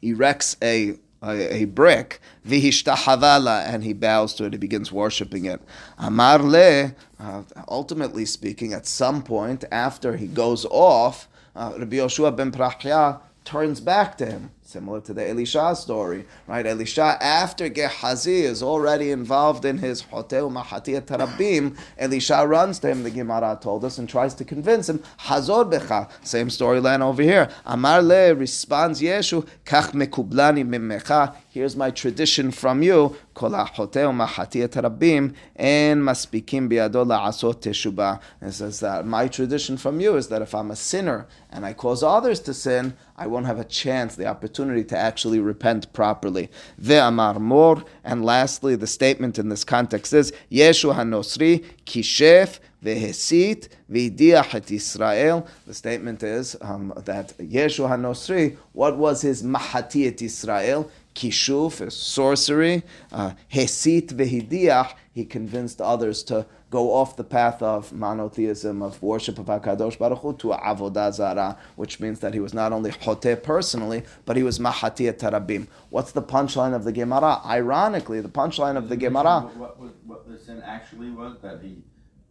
erects 0.02 0.56
a 0.62 1.00
a, 1.24 1.54
a 1.54 1.66
brick, 1.66 2.20
vihishtahavala, 2.48 3.66
and 3.68 3.84
he 3.84 3.94
bows 3.94 4.34
to 4.36 4.46
it. 4.46 4.54
He 4.54 4.58
begins 4.58 4.92
worshiping 4.92 5.46
it. 5.46 5.62
Amar 6.00 6.40
le, 6.40 6.96
uh, 7.20 7.44
ultimately 7.68 8.26
speaking, 8.26 8.74
at 8.74 8.88
some 8.88 9.22
point 9.22 9.64
after 9.72 10.18
he 10.18 10.26
goes 10.26 10.66
off, 10.66 11.28
uh, 11.56 11.74
Rabbi 11.78 11.98
Yoshua 11.98 12.36
ben 12.36 12.52
Prachya 12.52 13.22
turns 13.46 13.82
back 13.82 14.18
to 14.18 14.26
him 14.26 14.52
similar 14.72 15.02
to 15.02 15.14
the 15.14 15.28
Elisha 15.30 15.76
story, 15.76 16.26
right? 16.48 16.66
Elisha, 16.66 17.18
after 17.22 17.68
Gehazi 17.68 18.42
is 18.42 18.64
already 18.64 19.12
involved 19.12 19.66
in 19.66 19.78
his 19.80 20.04
Hoteu 20.04 20.50
Mahatia 20.50 21.02
Tarabim, 21.02 21.78
Elisha 21.98 22.48
runs 22.48 22.80
to 22.80 22.88
him, 22.88 23.04
the 23.04 23.12
Gemara 23.12 23.60
told 23.62 23.84
us, 23.84 23.98
and 23.98 24.08
tries 24.08 24.34
to 24.36 24.46
convince 24.46 24.88
him, 24.90 25.04
Hazor 25.18 25.66
Becha, 25.66 26.10
same 26.24 26.48
storyline 26.48 27.02
over 27.02 27.22
here. 27.22 27.50
Amar 27.66 28.02
Le 28.02 28.34
responds 28.34 29.02
Yeshu, 29.02 29.46
Kach 29.66 29.92
Mekublani 29.92 30.66
Mimecha, 30.66 31.36
here's 31.50 31.76
my 31.76 31.92
tradition 31.92 32.50
from 32.52 32.82
you, 32.82 33.16
Kolah 33.34 33.70
HaHoteu 33.70 34.16
Mahatia 34.26 34.68
Tarabim, 34.68 35.36
and 35.56 36.02
Maspikim 36.02 36.70
Biado 36.70 37.06
La'asot 37.06 37.56
Teshubah. 37.56 38.22
It 38.42 38.54
says 38.54 38.80
that 38.80 39.06
my 39.06 39.28
tradition 39.28 39.76
from 39.78 40.00
you 40.00 40.16
is 40.16 40.30
that 40.30 40.42
if 40.42 40.56
I'm 40.56 40.72
a 40.72 40.76
sinner 40.76 41.28
and 41.50 41.66
I 41.66 41.74
cause 41.74 42.04
others 42.04 42.40
to 42.42 42.54
sin, 42.54 42.96
I 43.18 43.28
won't 43.28 43.46
have 43.46 43.60
a 43.60 43.64
chance, 43.64 44.16
the 44.16 44.26
opportunity 44.26 44.61
to 44.62 44.98
actually 44.98 45.40
repent 45.40 45.92
properly. 45.94 46.50
Ve'amar 46.82 47.40
mor. 47.40 47.84
And 48.04 48.24
lastly, 48.24 48.76
the 48.76 48.88
statement 48.88 49.40
in 49.40 49.50
this 49.50 49.64
context 49.64 50.14
is, 50.14 50.32
Yeshu 50.52 50.94
hanosri 50.94 51.66
kishef 51.86 52.60
vehesit 52.84 53.70
v'diach 53.92 54.56
et 54.56 54.72
Israel. 54.72 55.48
The 55.68 55.74
statement 55.74 56.24
is 56.24 56.56
um, 56.62 56.94
that 57.06 57.38
Yeshu 57.38 57.90
hanosri, 57.90 58.58
what 58.74 58.98
was 58.98 59.22
his 59.22 59.44
mahati 59.44 60.08
et 60.08 60.22
Israel? 60.22 60.90
kishuf 61.16 61.86
is 61.86 61.96
sorcery. 61.96 62.84
Uh, 63.12 63.32
hesit 63.52 64.08
vehidiach, 64.14 64.94
he 65.14 65.26
convinced 65.26 65.82
others 65.82 66.24
to 66.24 66.46
go 66.72 66.94
off 66.94 67.18
the 67.18 67.24
path 67.24 67.62
of 67.62 67.92
monotheism, 67.92 68.82
of 68.82 69.04
worship 69.04 69.38
of 69.38 69.46
HaKadosh 69.46 70.00
Baruch 70.00 70.20
Hu, 70.20 70.34
to 70.38 70.48
avodah 70.48 71.14
zara, 71.14 71.58
which 71.76 72.00
means 72.00 72.22
that 72.22 72.34
he 72.34 72.40
was 72.40 72.54
not 72.54 72.72
only 72.72 72.92
chote 72.92 73.44
personally, 73.44 74.04
but 74.26 74.38
he 74.38 74.42
was 74.42 74.58
mahati 74.58 75.12
tarabim. 75.12 75.68
What's 75.90 76.14
the 76.14 76.24
punchline 76.24 76.74
of 76.74 76.86
the 76.86 76.94
Gemara? 76.94 77.42
Ironically, 77.46 78.22
the 78.22 78.30
punchline 78.30 78.78
of 78.78 78.88
the 78.88 78.96
Gemara... 78.96 79.42
What, 79.42 79.80
what, 79.80 79.96
what 80.06 80.28
the 80.28 80.40
sin 80.40 80.64
actually 80.66 81.12
was, 81.12 81.38
that 81.42 81.62
he 81.62 81.84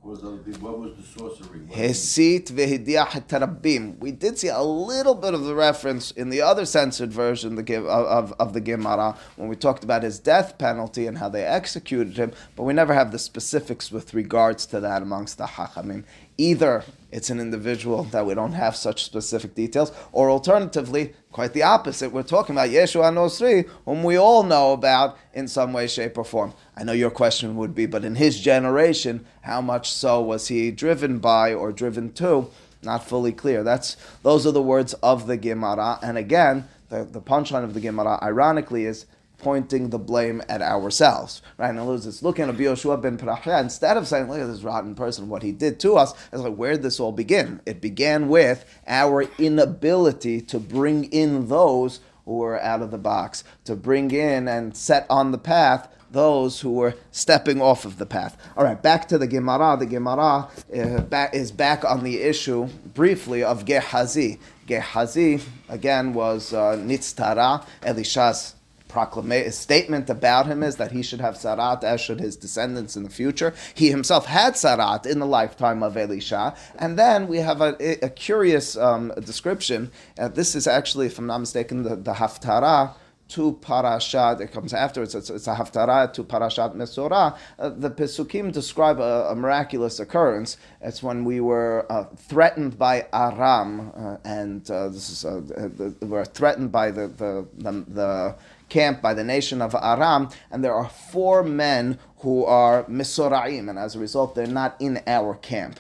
was 0.03 0.23
the, 0.23 0.29
what 0.61 0.79
was 0.79 0.95
the 0.97 1.03
sorcery? 1.03 1.61
Hesit. 1.61 2.51
We 4.01 4.11
did 4.13 4.39
see 4.39 4.49
a 4.49 4.63
little 4.63 5.15
bit 5.15 5.35
of 5.35 5.45
the 5.45 5.55
reference 5.55 6.11
in 6.11 6.31
the 6.31 6.41
other 6.41 6.65
censored 6.65 7.13
version 7.13 7.59
of, 7.59 7.87
of, 7.87 8.33
of 8.39 8.53
the 8.55 8.61
Gemara 8.61 9.17
when 9.37 9.49
we 9.49 9.57
talked 9.57 9.85
about 9.85 10.03
his 10.03 10.19
death 10.19 10.57
penalty 10.57 11.07
and 11.07 11.19
how 11.19 11.29
they 11.29 11.45
executed 11.45 12.17
him, 12.17 12.33
but 12.57 12.63
we 12.63 12.73
never 12.73 12.95
have 12.95 13.13
the 13.13 13.19
specifics 13.19 13.93
with 13.93 14.15
regards 14.15 14.65
to 14.67 14.81
that 14.81 15.03
amongst 15.03 15.37
the 15.37 15.45
Hachamim. 15.45 16.05
Either 16.41 16.85
it's 17.13 17.29
an 17.29 17.39
individual 17.39 18.05
that 18.05 18.25
we 18.25 18.35
don't 18.35 18.53
have 18.53 18.75
such 18.75 19.05
specific 19.05 19.55
details, 19.55 19.93
or 20.11 20.31
alternatively, 20.31 21.13
quite 21.33 21.53
the 21.53 21.63
opposite. 21.63 22.13
We're 22.13 22.23
talking 22.23 22.55
about 22.55 22.71
Yeshua 22.71 23.13
Nosri, 23.13 23.69
whom 23.85 24.03
we 24.03 24.17
all 24.17 24.43
know 24.43 24.73
about 24.73 25.19
in 25.35 25.49
some 25.49 25.75
way, 25.75 25.87
shape, 25.87 26.17
or 26.17 26.25
form. 26.25 26.55
I 26.75 26.85
know 26.85 26.93
your 26.93 27.11
question 27.11 27.57
would 27.57 27.75
be, 27.75 27.85
but 27.85 28.07
in 28.07 28.15
his 28.15 28.41
generation, 28.41 29.27
how 29.43 29.61
much 29.61 29.93
so 29.93 30.23
was 30.23 30.49
he 30.49 30.71
driven 30.71 31.19
by 31.19 31.53
or 31.53 31.73
driven 31.73 32.11
to? 32.15 32.49
Not 32.83 33.05
fully 33.05 33.33
clear. 33.33 33.63
That's 33.63 33.99
those 34.23 34.47
are 34.47 34.53
the 34.53 34.63
words 34.63 34.95
of 34.95 35.27
the 35.27 35.37
Gemara, 35.37 35.99
and 36.03 36.17
again, 36.17 36.69
the, 36.89 37.05
the 37.05 37.21
punchline 37.21 37.65
of 37.65 37.75
the 37.75 37.81
Gemara, 37.81 38.19
ironically, 38.23 38.87
is 38.87 39.05
pointing 39.41 39.91
the 39.91 39.99
blame 39.99 40.43
at 40.49 40.63
ourselves. 40.63 41.43
Right? 41.57 41.71
In 41.71 41.79
other 41.79 41.91
words, 41.91 42.07
it's 42.07 42.23
looking 42.23 42.49
at 42.49 42.57
Yoshua 42.57 43.01
ben 43.01 43.19
Parachya, 43.19 43.61
instead 43.61 43.97
of 43.97 44.07
saying, 44.07 44.29
look 44.29 44.41
at 44.41 44.47
this 44.47 44.63
rotten 44.63 44.95
person, 44.95 45.29
what 45.29 45.43
he 45.43 45.53
did 45.53 45.81
to 45.81 45.97
us, 45.97 46.13
it's 46.33 46.43
like, 46.43 46.57
where 46.57 46.73
did 46.73 46.83
this 46.83 47.01
all 47.01 47.13
begin? 47.13 47.61
It 47.67 47.81
began 47.81 48.29
with 48.29 48.65
our 48.87 49.23
inability 49.39 50.41
to 50.43 50.59
bring 50.59 51.05
in 51.05 51.49
those 51.49 52.01
who 52.25 52.37
were 52.37 52.61
out 52.61 52.83
of 52.83 52.91
the 52.91 52.99
box, 52.99 53.45
to 53.65 53.75
bring 53.75 54.11
in 54.11 54.47
and 54.47 54.77
set 54.77 55.07
on 55.11 55.33
the 55.33 55.39
path 55.39 55.89
those 56.11 56.61
who 56.61 56.73
were 56.73 56.95
stepping 57.13 57.61
off 57.63 57.85
of 57.85 57.99
the 57.99 58.07
path. 58.07 58.37
All 58.57 58.65
right, 58.65 58.81
back 58.81 59.09
to 59.09 59.19
the 59.19 59.27
Gemara. 59.27 59.77
The 59.79 59.87
Gemara 59.87 60.49
uh, 60.75 61.29
is 61.33 61.53
back 61.53 61.85
on 61.85 62.03
the 62.03 62.21
issue 62.21 62.67
briefly 62.95 63.43
of 63.43 63.65
Gehazi. 63.65 64.39
Gehazi, 64.67 65.41
again, 65.69 66.13
was 66.13 66.53
uh, 66.53 66.77
Nitztara, 66.77 67.65
Elisha's 67.83 68.55
proclamation 68.91 69.53
statement 69.53 70.11
about 70.11 70.47
him 70.47 70.63
is 70.63 70.77
that 70.77 70.93
he 70.93 71.03
should 71.03 71.21
have 71.21 71.35
sarat 71.35 71.85
as 71.85 72.01
should 72.01 72.21
his 72.21 72.37
descendants 72.37 72.97
in 72.97 73.05
the 73.05 73.11
future. 73.11 73.55
He 73.75 73.91
himself 73.91 74.27
had 74.27 74.55
sarat 74.55 75.07
in 75.07 75.19
the 75.19 75.27
lifetime 75.27 75.83
of 75.83 75.97
Elisha, 75.97 76.55
and 76.77 76.99
then 76.99 77.29
we 77.29 77.39
have 77.39 77.61
a, 77.61 77.77
a 78.05 78.11
curious 78.11 78.77
um, 78.77 79.13
description. 79.25 79.91
Uh, 80.19 80.29
this 80.29 80.55
is 80.55 80.67
actually, 80.67 81.07
if 81.07 81.19
I'm 81.19 81.27
not 81.27 81.39
mistaken, 81.39 81.83
the, 81.83 81.97
the 81.97 82.15
Haftarah 82.15 82.95
to 83.31 83.59
Parashat, 83.63 84.41
it 84.41 84.53
comes 84.53 84.75
afterwards, 84.75 85.15
it's, 85.15 85.31
it's 85.31 85.47
a 85.47 85.55
Haftarah 85.55 86.13
to 86.13 86.25
Parashat 86.25 86.75
Mesorah. 86.75 87.37
Uh, 87.59 87.69
the 87.71 87.91
Pesukim 87.91 88.53
describe 88.53 88.99
a, 88.99 89.29
a, 89.31 89.35
miraculous 89.35 90.01
occurrence. 90.01 90.57
It's 90.81 91.03
when 91.03 91.25
we 91.25 91.41
were 91.41 91.87
uh, 91.91 92.05
threatened 92.17 92.79
by 92.79 93.07
Aram, 93.13 93.93
uh, 93.95 94.17
and 94.25 94.69
uh, 94.71 94.89
this 94.89 95.11
is, 95.11 95.25
uh, 95.25 95.41
we 96.01 96.09
were 96.09 96.25
threatened 96.25 96.73
by 96.73 96.91
the, 96.91 97.09
the, 97.09 97.47
the, 97.57 97.85
the 97.89 98.37
camp 98.69 99.03
by 99.03 99.15
the 99.15 99.25
nation 99.25 99.63
of 99.63 99.75
Aram, 99.75 100.29
and 100.51 100.65
there 100.65 100.75
are 100.75 100.89
four 100.89 101.43
men 101.43 101.99
who 102.19 102.45
are 102.45 102.85
Misoraim, 102.85 103.69
and 103.69 103.79
as 103.79 103.97
a 103.97 103.99
result, 103.99 104.35
they're 104.35 104.47
not 104.47 104.77
in 104.81 105.03
our 105.07 105.35
camp. 105.35 105.79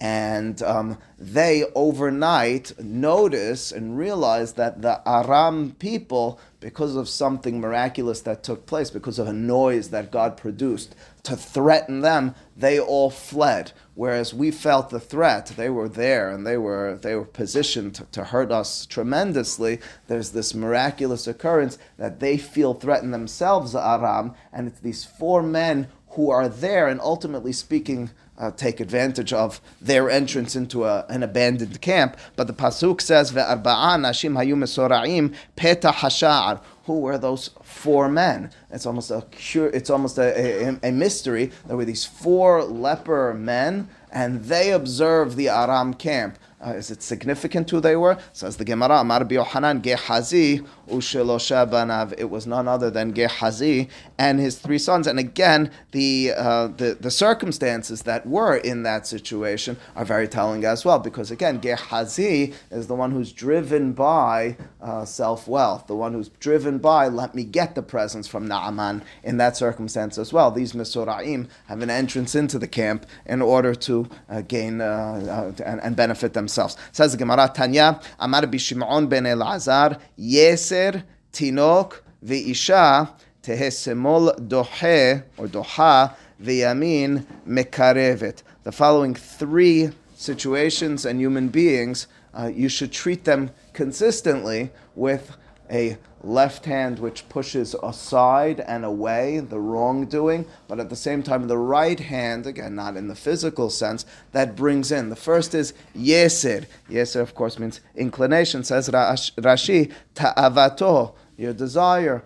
And 0.00 0.62
um, 0.62 0.98
they 1.18 1.64
overnight 1.74 2.72
notice 2.78 3.72
and 3.72 3.98
realize 3.98 4.52
that 4.52 4.80
the 4.80 5.02
Aram 5.04 5.72
people, 5.80 6.38
because 6.60 6.94
of 6.94 7.08
something 7.08 7.60
miraculous 7.60 8.20
that 8.20 8.44
took 8.44 8.64
place, 8.64 8.90
because 8.90 9.18
of 9.18 9.26
a 9.26 9.32
noise 9.32 9.90
that 9.90 10.12
God 10.12 10.36
produced 10.36 10.94
to 11.24 11.36
threaten 11.36 12.00
them, 12.00 12.36
they 12.56 12.78
all 12.78 13.10
fled. 13.10 13.72
Whereas 13.94 14.32
we 14.32 14.52
felt 14.52 14.90
the 14.90 15.00
threat, 15.00 15.52
they 15.56 15.68
were 15.68 15.88
there 15.88 16.30
and 16.30 16.46
they 16.46 16.56
were 16.56 16.96
they 17.02 17.16
were 17.16 17.24
positioned 17.24 17.96
to, 17.96 18.04
to 18.12 18.24
hurt 18.24 18.52
us 18.52 18.86
tremendously. 18.86 19.80
There's 20.06 20.30
this 20.30 20.54
miraculous 20.54 21.26
occurrence 21.26 21.76
that 21.96 22.20
they 22.20 22.38
feel 22.38 22.72
threatened 22.72 23.12
themselves, 23.12 23.74
Aram, 23.74 24.34
and 24.52 24.68
it's 24.68 24.78
these 24.78 25.04
four 25.04 25.42
men 25.42 25.88
who 26.10 26.30
are 26.30 26.48
there 26.48 26.86
and 26.86 27.00
ultimately 27.00 27.52
speaking 27.52 28.10
uh, 28.38 28.50
take 28.52 28.80
advantage 28.80 29.32
of 29.32 29.60
their 29.80 30.08
entrance 30.08 30.56
into 30.56 30.84
a, 30.84 31.04
an 31.08 31.22
abandoned 31.22 31.80
camp. 31.80 32.16
But 32.36 32.46
the 32.46 32.52
pasuk 32.52 33.00
says, 33.00 33.32
"Ve'arba'a 33.32 33.98
nashim 33.98 34.34
hayu 34.34 34.54
mesora'im 34.54 35.34
peta 35.56 35.88
hashar." 35.88 36.60
Who 36.84 37.00
were 37.00 37.18
those 37.18 37.50
four 37.62 38.08
men? 38.08 38.50
It's 38.70 38.86
almost 38.86 39.10
a 39.10 39.22
cure, 39.30 39.68
It's 39.68 39.90
almost 39.90 40.16
a, 40.16 40.70
a, 40.82 40.88
a 40.88 40.90
mystery. 40.90 41.52
There 41.66 41.76
were 41.76 41.84
these 41.84 42.06
four 42.06 42.64
leper 42.64 43.34
men, 43.34 43.90
and 44.10 44.44
they 44.44 44.72
observed 44.72 45.36
the 45.36 45.50
Aram 45.50 45.92
camp. 45.92 46.38
Uh, 46.64 46.70
is 46.70 46.90
it 46.90 47.02
significant 47.02 47.70
who 47.70 47.80
they 47.80 47.94
were? 47.94 48.18
Says 48.32 48.56
the 48.56 48.64
Gemara, 48.64 49.00
Amar 49.00 49.24
Yohanan 49.30 49.80
Gehazi 49.80 50.64
Banav. 50.88 52.14
It 52.18 52.30
was 52.30 52.46
none 52.46 52.66
other 52.66 52.90
than 52.90 53.12
Gehazi 53.12 53.88
and 54.18 54.40
his 54.40 54.58
three 54.58 54.78
sons. 54.78 55.06
And 55.06 55.18
again, 55.18 55.70
the, 55.92 56.32
uh, 56.36 56.68
the, 56.68 56.96
the 56.98 57.10
circumstances 57.10 58.02
that 58.02 58.26
were 58.26 58.56
in 58.56 58.82
that 58.82 59.06
situation 59.06 59.76
are 59.94 60.04
very 60.04 60.26
telling 60.26 60.64
as 60.64 60.84
well, 60.84 60.98
because 60.98 61.30
again, 61.30 61.58
Gehazi 61.58 62.54
is 62.70 62.88
the 62.88 62.94
one 62.94 63.12
who's 63.12 63.32
driven 63.32 63.92
by 63.92 64.56
uh, 64.80 65.04
self 65.04 65.46
wealth, 65.46 65.86
the 65.86 65.94
one 65.96 66.12
who's 66.12 66.28
driven 66.40 66.78
by, 66.78 67.08
let 67.08 67.34
me 67.34 67.44
get 67.44 67.74
the 67.74 67.82
presents 67.82 68.26
from 68.26 68.48
Naaman 68.48 69.02
in 69.22 69.36
that 69.36 69.56
circumstance 69.56 70.18
as 70.18 70.32
well. 70.32 70.50
These 70.50 70.72
Mesoraim 70.72 71.48
have 71.66 71.82
an 71.82 71.90
entrance 71.90 72.34
into 72.34 72.58
the 72.58 72.66
camp 72.66 73.06
in 73.26 73.42
order 73.42 73.74
to 73.74 74.08
uh, 74.28 74.40
gain 74.42 74.80
uh, 74.80 75.52
uh, 75.58 75.62
and, 75.64 75.80
and 75.82 75.94
benefit 75.96 76.32
them 76.32 76.47
themselves. 76.48 76.76
Says 76.92 77.12
the 77.12 77.18
Gemara 77.18 77.50
Tanya, 77.54 78.00
Amar 78.18 78.42
Bishimon 78.42 79.08
ben 79.08 79.24
Elazar, 79.24 80.00
Yeser 80.18 81.02
Tinok 81.32 82.00
ve'isha 82.24 83.10
tehesemol 83.42 84.48
dohe 84.48 85.22
or 85.36 85.46
doha 85.46 86.14
ve'yamin 86.42 87.26
mekarevet. 87.46 88.42
The 88.64 88.72
following 88.72 89.14
three 89.14 89.90
situations 90.14 91.04
and 91.04 91.20
human 91.20 91.48
beings, 91.48 92.06
uh, 92.32 92.50
you 92.52 92.68
should 92.68 92.92
treat 92.92 93.24
them 93.24 93.50
consistently 93.74 94.70
with 94.94 95.36
a 95.70 95.98
left 96.22 96.64
hand 96.64 96.98
which 96.98 97.28
pushes 97.28 97.74
aside 97.82 98.60
and 98.60 98.84
away 98.84 99.40
the 99.40 99.60
wrongdoing, 99.60 100.46
but 100.66 100.80
at 100.80 100.90
the 100.90 100.96
same 100.96 101.22
time 101.22 101.46
the 101.46 101.58
right 101.58 102.00
hand, 102.00 102.46
again 102.46 102.74
not 102.74 102.96
in 102.96 103.08
the 103.08 103.14
physical 103.14 103.70
sense, 103.70 104.04
that 104.32 104.56
brings 104.56 104.90
in. 104.90 105.08
The 105.08 105.16
first 105.16 105.54
is 105.54 105.74
yeser. 105.96 106.66
Yeser, 106.90 107.20
of 107.20 107.34
course, 107.34 107.58
means 107.58 107.80
inclination, 107.94 108.64
says 108.64 108.88
Rashi, 108.88 109.92
ta'avato, 110.14 111.14
your 111.36 111.52
desire, 111.52 112.24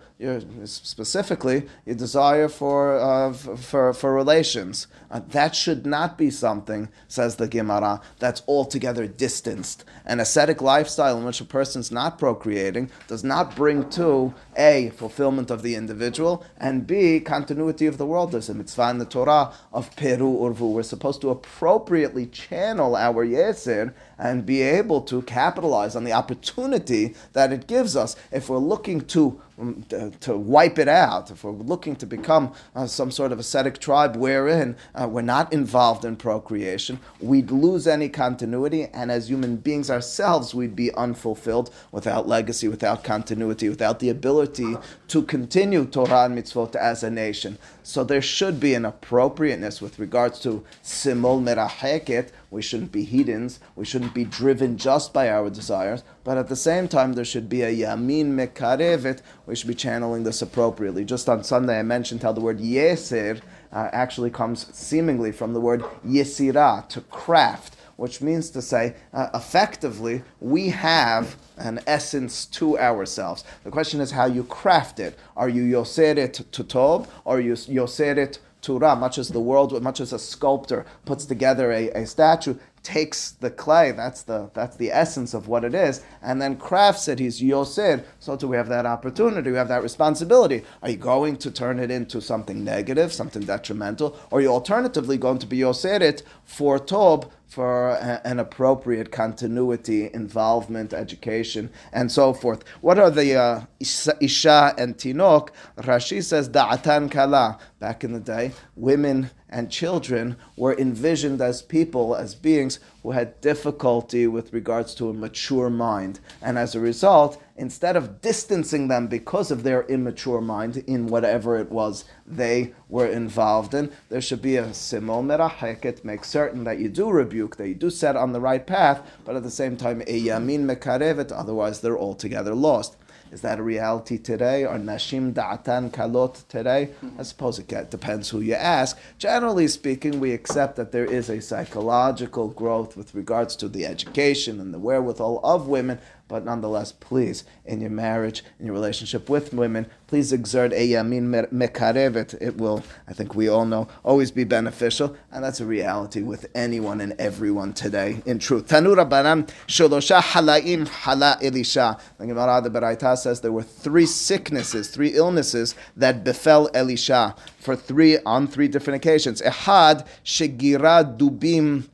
specifically 0.65 1.67
your 1.85 1.95
desire 1.95 2.47
for, 2.47 2.97
uh, 2.99 3.33
for, 3.33 3.93
for 3.93 4.13
relations. 4.13 4.87
Uh, 5.11 5.21
that 5.29 5.55
should 5.55 5.85
not 5.85 6.17
be 6.17 6.29
something, 6.31 6.89
says 7.07 7.35
the 7.35 7.47
Gemara, 7.47 8.01
that's 8.19 8.41
altogether 8.47 9.07
distanced. 9.07 9.85
An 10.05 10.19
ascetic 10.19 10.61
lifestyle 10.61 11.17
in 11.17 11.23
which 11.23 11.41
a 11.41 11.45
person's 11.45 11.91
not 11.91 12.17
procreating 12.17 12.89
does 13.07 13.23
not 13.23 13.55
bring 13.55 13.89
to 13.91 14.33
A, 14.57 14.91
fulfillment 14.95 15.51
of 15.51 15.61
the 15.61 15.75
individual, 15.75 16.43
and 16.57 16.87
B, 16.87 17.19
continuity 17.19 17.85
of 17.85 17.97
the 17.97 18.05
world. 18.05 18.31
There's 18.31 18.49
a 18.49 18.53
mitzvah 18.53 18.89
in 18.89 18.97
the 18.97 19.05
Torah 19.05 19.53
of 19.71 19.95
Peru 19.95 20.37
Urvu. 20.39 20.71
We're 20.71 20.83
supposed 20.83 21.21
to 21.21 21.29
appropriately 21.29 22.25
channel 22.25 22.95
our 22.95 23.25
Yesir 23.25 23.93
and 24.17 24.45
be 24.45 24.61
able 24.61 25.01
to 25.01 25.21
capitalize 25.23 25.95
on 25.95 26.03
the 26.03 26.13
opportunity 26.13 27.15
that 27.33 27.51
it 27.51 27.67
gives 27.67 27.95
us. 27.95 28.15
If 28.31 28.49
we're 28.49 28.57
looking 28.57 29.01
to 29.01 29.41
um, 29.59 29.85
to 30.19 30.35
wipe 30.35 30.79
it 30.79 30.87
out, 30.87 31.31
if 31.31 31.43
we're 31.43 31.51
looking 31.51 31.95
to 31.97 32.05
become 32.05 32.53
uh, 32.75 32.87
some 32.87 33.11
sort 33.11 33.31
of 33.31 33.39
ascetic 33.39 33.79
tribe 33.79 34.15
wherein 34.15 34.75
uh, 34.95 35.07
we're 35.07 35.21
not 35.21 35.53
involved 35.53 36.05
in 36.05 36.15
procreation, 36.15 36.99
we'd 37.19 37.51
lose 37.51 37.87
any 37.87 38.09
continuity, 38.09 38.87
and 38.93 39.11
as 39.11 39.29
human 39.29 39.57
beings 39.57 39.89
ourselves, 39.89 40.55
we'd 40.55 40.75
be 40.75 40.91
unfulfilled 40.95 41.73
without 41.91 42.27
legacy, 42.27 42.67
without 42.67 43.03
continuity, 43.03 43.69
without 43.69 43.99
the 43.99 44.09
ability 44.09 44.75
to 45.07 45.21
continue 45.23 45.85
Torah 45.85 46.25
and 46.25 46.37
mitzvot 46.37 46.75
as 46.75 47.03
a 47.03 47.11
nation. 47.11 47.57
So 47.83 48.03
there 48.03 48.21
should 48.21 48.59
be 48.59 48.73
an 48.73 48.85
appropriateness 48.85 49.81
with 49.81 49.99
regards 49.99 50.39
to 50.39 50.63
simul 50.81 51.41
meraheket. 51.41 52.29
We 52.53 52.61
shouldn't 52.61 52.91
be 52.91 53.03
heathens. 53.03 53.59
We 53.75 53.83
shouldn't 53.83 54.13
be 54.13 54.25
driven 54.25 54.77
just 54.77 55.11
by 55.11 55.27
our 55.27 55.49
desires. 55.49 56.03
But 56.23 56.37
at 56.37 56.49
the 56.49 56.55
same 56.55 56.87
time, 56.87 57.13
there 57.13 57.25
should 57.25 57.49
be 57.49 57.63
a 57.63 57.75
yamin 57.75 58.27
mekarevet. 58.27 59.21
We 59.47 59.55
should 59.55 59.67
be 59.67 59.73
channeling 59.73 60.23
this 60.23 60.43
appropriately. 60.43 61.03
Just 61.03 61.27
on 61.27 61.43
Sunday, 61.43 61.79
I 61.79 61.81
mentioned 61.81 62.21
how 62.21 62.31
the 62.31 62.41
word 62.41 62.59
yeser 62.59 63.41
uh, 63.71 63.89
actually 63.91 64.29
comes 64.29 64.67
seemingly 64.71 65.31
from 65.31 65.53
the 65.53 65.59
word 65.59 65.81
yesira, 66.05 66.87
to 66.89 67.01
craft 67.01 67.75
which 67.95 68.21
means 68.21 68.49
to 68.49 68.61
say, 68.61 68.95
uh, 69.13 69.29
effectively, 69.35 70.23
we 70.39 70.69
have 70.69 71.35
an 71.57 71.79
essence 71.85 72.47
to 72.47 72.77
ourselves. 72.79 73.43
The 73.63 73.69
question 73.69 74.01
is 74.01 74.11
how 74.11 74.25
you 74.25 74.43
craft 74.43 74.99
it. 74.99 75.17
Are 75.37 75.47
you 75.47 75.61
yoseret 75.63 76.49
to 76.51 76.63
tob, 76.63 77.07
or 77.23 77.39
you 77.39 77.53
yoseret 77.53 78.39
to? 78.63 78.79
Much 78.79 79.17
as 79.17 79.29
the 79.29 79.39
world, 79.39 79.81
much 79.81 79.99
as 79.99 80.13
a 80.13 80.19
sculptor 80.19 80.85
puts 81.05 81.25
together 81.25 81.71
a, 81.71 81.89
a 81.91 82.05
statue, 82.05 82.55
takes 82.83 83.31
the 83.31 83.49
clay, 83.49 83.91
that's 83.91 84.23
the 84.23 84.51
that's 84.53 84.75
the 84.75 84.91
essence 84.91 85.33
of 85.33 85.47
what 85.47 85.63
it 85.63 85.73
is, 85.73 86.03
and 86.21 86.41
then 86.41 86.57
crafts 86.57 87.07
it. 87.07 87.19
He's 87.19 87.41
yosir. 87.41 88.03
So 88.19 88.35
do 88.35 88.47
we 88.47 88.57
have 88.57 88.69
that 88.69 88.85
opportunity? 88.85 89.51
We 89.51 89.57
have 89.57 89.69
that 89.69 89.81
responsibility. 89.81 90.63
Are 90.81 90.89
you 90.89 90.97
going 90.97 91.37
to 91.37 91.51
turn 91.51 91.79
it 91.79 91.89
into 91.89 92.21
something 92.21 92.63
negative, 92.63 93.13
something 93.13 93.43
detrimental, 93.43 94.17
or 94.31 94.39
are 94.39 94.41
you 94.41 94.49
alternatively 94.49 95.17
going 95.17 95.39
to 95.39 95.47
be 95.47 95.59
yosir 95.59 96.01
it 96.01 96.23
for 96.43 96.77
tob? 96.77 97.31
for 97.53 97.89
a, 97.89 98.19
an 98.23 98.39
appropriate 98.39 99.11
continuity, 99.11 100.09
involvement, 100.11 100.91
education, 100.91 101.69
and 101.91 102.11
so 102.11 102.33
forth. 102.33 102.63
What 102.81 102.97
are 102.97 103.11
the 103.11 103.35
uh, 103.35 103.61
Isha 103.79 104.73
and 104.75 104.97
Tinok? 104.97 105.49
Rashi 105.77 106.23
says 106.23 106.49
Da'atan 106.49 107.11
Kala. 107.11 107.59
Back 107.79 108.03
in 108.03 108.13
the 108.13 108.19
day, 108.19 108.53
women 108.75 109.29
and 109.53 109.69
children 109.69 110.35
were 110.57 110.77
envisioned 110.77 111.39
as 111.39 111.61
people, 111.61 112.15
as 112.15 112.33
beings 112.35 112.79
who 113.03 113.11
had 113.11 113.39
difficulty 113.39 114.25
with 114.25 114.51
regards 114.51 114.95
to 114.95 115.09
a 115.09 115.13
mature 115.13 115.69
mind. 115.69 116.19
And 116.41 116.57
as 116.57 116.73
a 116.73 116.79
result, 116.79 117.41
instead 117.55 117.95
of 117.95 118.21
distancing 118.21 118.87
them 118.87 119.07
because 119.07 119.51
of 119.51 119.63
their 119.63 119.83
immature 119.83 120.41
mind 120.41 120.77
in 120.87 121.07
whatever 121.07 121.57
it 121.57 121.69
was 121.69 122.05
they 122.25 122.73
were 122.89 123.05
involved 123.05 123.73
in, 123.73 123.91
there 124.09 124.21
should 124.21 124.41
be 124.41 124.55
a 124.55 124.73
simul 124.73 125.21
meraheket, 125.21 126.03
make 126.03 126.25
certain 126.25 126.63
that 126.63 126.79
you 126.79 126.89
do 126.89 127.09
rebuke, 127.09 127.57
that 127.57 127.67
you 127.67 127.75
do 127.75 127.89
set 127.89 128.15
on 128.15 128.33
the 128.33 128.41
right 128.41 128.65
path, 128.65 129.01
but 129.23 129.35
at 129.35 129.43
the 129.43 129.51
same 129.51 129.77
time, 129.77 130.01
a 130.01 130.21
yamin 130.21 130.65
mekarevet, 130.65 131.31
otherwise 131.31 131.81
they're 131.81 131.99
altogether 131.99 132.55
lost. 132.55 132.95
Is 133.33 133.41
that 133.41 133.57
a 133.57 133.63
reality 133.63 134.19
today? 134.19 134.63
Are 134.63 134.77
nashim 134.77 135.33
da'atan 135.33 135.89
kalot 135.89 136.47
today? 136.49 136.91
Mm-hmm. 137.03 137.19
I 137.19 137.23
suppose 137.23 137.57
it 137.57 137.89
depends 137.89 138.29
who 138.29 138.41
you 138.41 138.53
ask. 138.53 138.95
Generally 139.17 139.69
speaking, 139.69 140.19
we 140.19 140.33
accept 140.33 140.75
that 140.75 140.91
there 140.91 141.05
is 141.05 141.31
a 141.31 141.41
psychological 141.41 142.49
growth 142.49 142.95
with 142.95 143.15
regards 143.15 143.55
to 143.55 143.67
the 143.67 143.87
education 143.87 144.59
and 144.59 144.71
the 144.71 144.77
wherewithal 144.77 145.39
of 145.43 145.67
women, 145.67 145.97
but 146.27 146.45
nonetheless, 146.45 146.91
please, 146.91 147.43
in 147.65 147.81
your 147.81 147.89
marriage, 147.89 148.43
in 148.59 148.65
your 148.65 148.73
relationship 148.73 149.29
with 149.29 149.53
women, 149.53 149.85
please 150.07 150.31
exert 150.31 150.71
a 150.73 150.87
yamin 150.87 151.29
mekarevet. 151.51 152.35
It 152.41 152.57
will, 152.57 152.83
I 153.07 153.13
think 153.13 153.35
we 153.35 153.47
all 153.47 153.65
know, 153.65 153.87
always 154.03 154.31
be 154.31 154.43
beneficial, 154.43 155.15
and 155.31 155.43
that's 155.43 155.59
a 155.59 155.65
reality 155.65 156.21
with 156.21 156.45
anyone 156.55 157.01
and 157.01 157.13
everyone 157.19 157.73
today, 157.73 158.21
in 158.25 158.39
truth. 158.39 158.67
Tanura 158.67 159.07
Baram 159.07 159.47
Sholosha 159.67 160.21
Halaim 160.21 160.87
Hala 160.87 161.37
Elisha. 161.41 161.97
The 162.17 162.27
Gemara 162.27 162.61
the 162.61 162.69
Baraita 162.69 163.17
says 163.17 163.41
there 163.41 163.51
were 163.51 163.63
three 163.63 164.05
sicknesses, 164.05 164.87
three 164.87 165.09
illnesses 165.09 165.75
that 165.97 166.23
befell 166.23 166.69
Elisha 166.73 167.35
for 167.59 167.75
three 167.75 168.17
on 168.25 168.47
three 168.47 168.67
different 168.67 168.97
occasions. 168.97 169.41
Ehad 169.41 170.07
Shegira 170.23 171.17
Dubim 171.17 171.89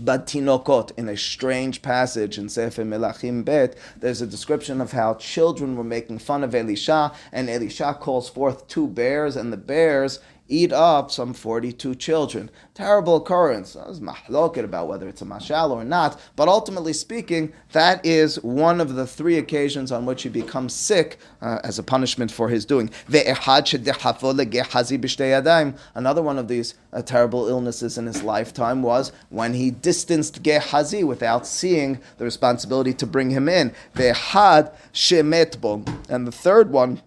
Batinokot, 0.00 0.90
in 0.96 1.08
a 1.08 1.16
strange 1.16 1.80
passage 1.82 2.38
in 2.38 2.48
Sefer 2.48 2.84
Melachim 2.84 3.44
Bet, 3.44 3.76
there's 3.96 4.20
a 4.20 4.26
description 4.26 4.80
of 4.80 4.92
how 4.92 5.14
children 5.14 5.76
were 5.76 5.84
making 5.84 6.18
fun 6.18 6.42
of 6.42 6.54
Elisha, 6.54 7.12
and 7.32 7.48
Elisha 7.48 7.96
calls 8.00 8.28
forth 8.28 8.66
two 8.66 8.88
bears, 8.88 9.36
and 9.36 9.52
the 9.52 9.56
bears 9.56 10.20
eat 10.48 10.72
up 10.72 11.10
some 11.10 11.32
42 11.32 11.94
children. 11.94 12.50
Terrible 12.74 13.16
occurrence. 13.16 13.72
There's 13.72 14.00
mahloket 14.00 14.64
about 14.64 14.88
whether 14.88 15.08
it's 15.08 15.22
a 15.22 15.24
mashal 15.24 15.70
or 15.70 15.84
not, 15.84 16.20
but 16.36 16.48
ultimately 16.48 16.92
speaking, 16.92 17.52
that 17.72 18.04
is 18.04 18.42
one 18.42 18.80
of 18.80 18.94
the 18.94 19.06
three 19.06 19.38
occasions 19.38 19.90
on 19.90 20.06
which 20.06 20.22
he 20.22 20.28
becomes 20.28 20.74
sick 20.74 21.18
uh, 21.40 21.60
as 21.64 21.78
a 21.78 21.82
punishment 21.82 22.30
for 22.30 22.48
his 22.48 22.64
doing. 22.64 22.90
Another 25.94 26.22
one 26.22 26.38
of 26.38 26.48
these 26.48 26.74
uh, 26.92 27.02
terrible 27.02 27.48
illnesses 27.48 27.98
in 27.98 28.06
his 28.06 28.22
lifetime 28.22 28.82
was 28.82 29.12
when 29.30 29.54
he 29.54 29.70
distanced 29.70 30.42
Gehazi 30.42 31.04
without 31.04 31.46
seeing 31.46 32.00
the 32.18 32.24
responsibility 32.24 32.92
to 32.94 33.06
bring 33.06 33.30
him 33.30 33.48
in. 33.48 33.72
And 33.96 34.16
the 36.26 36.32
third 36.32 36.70
one 36.70 37.02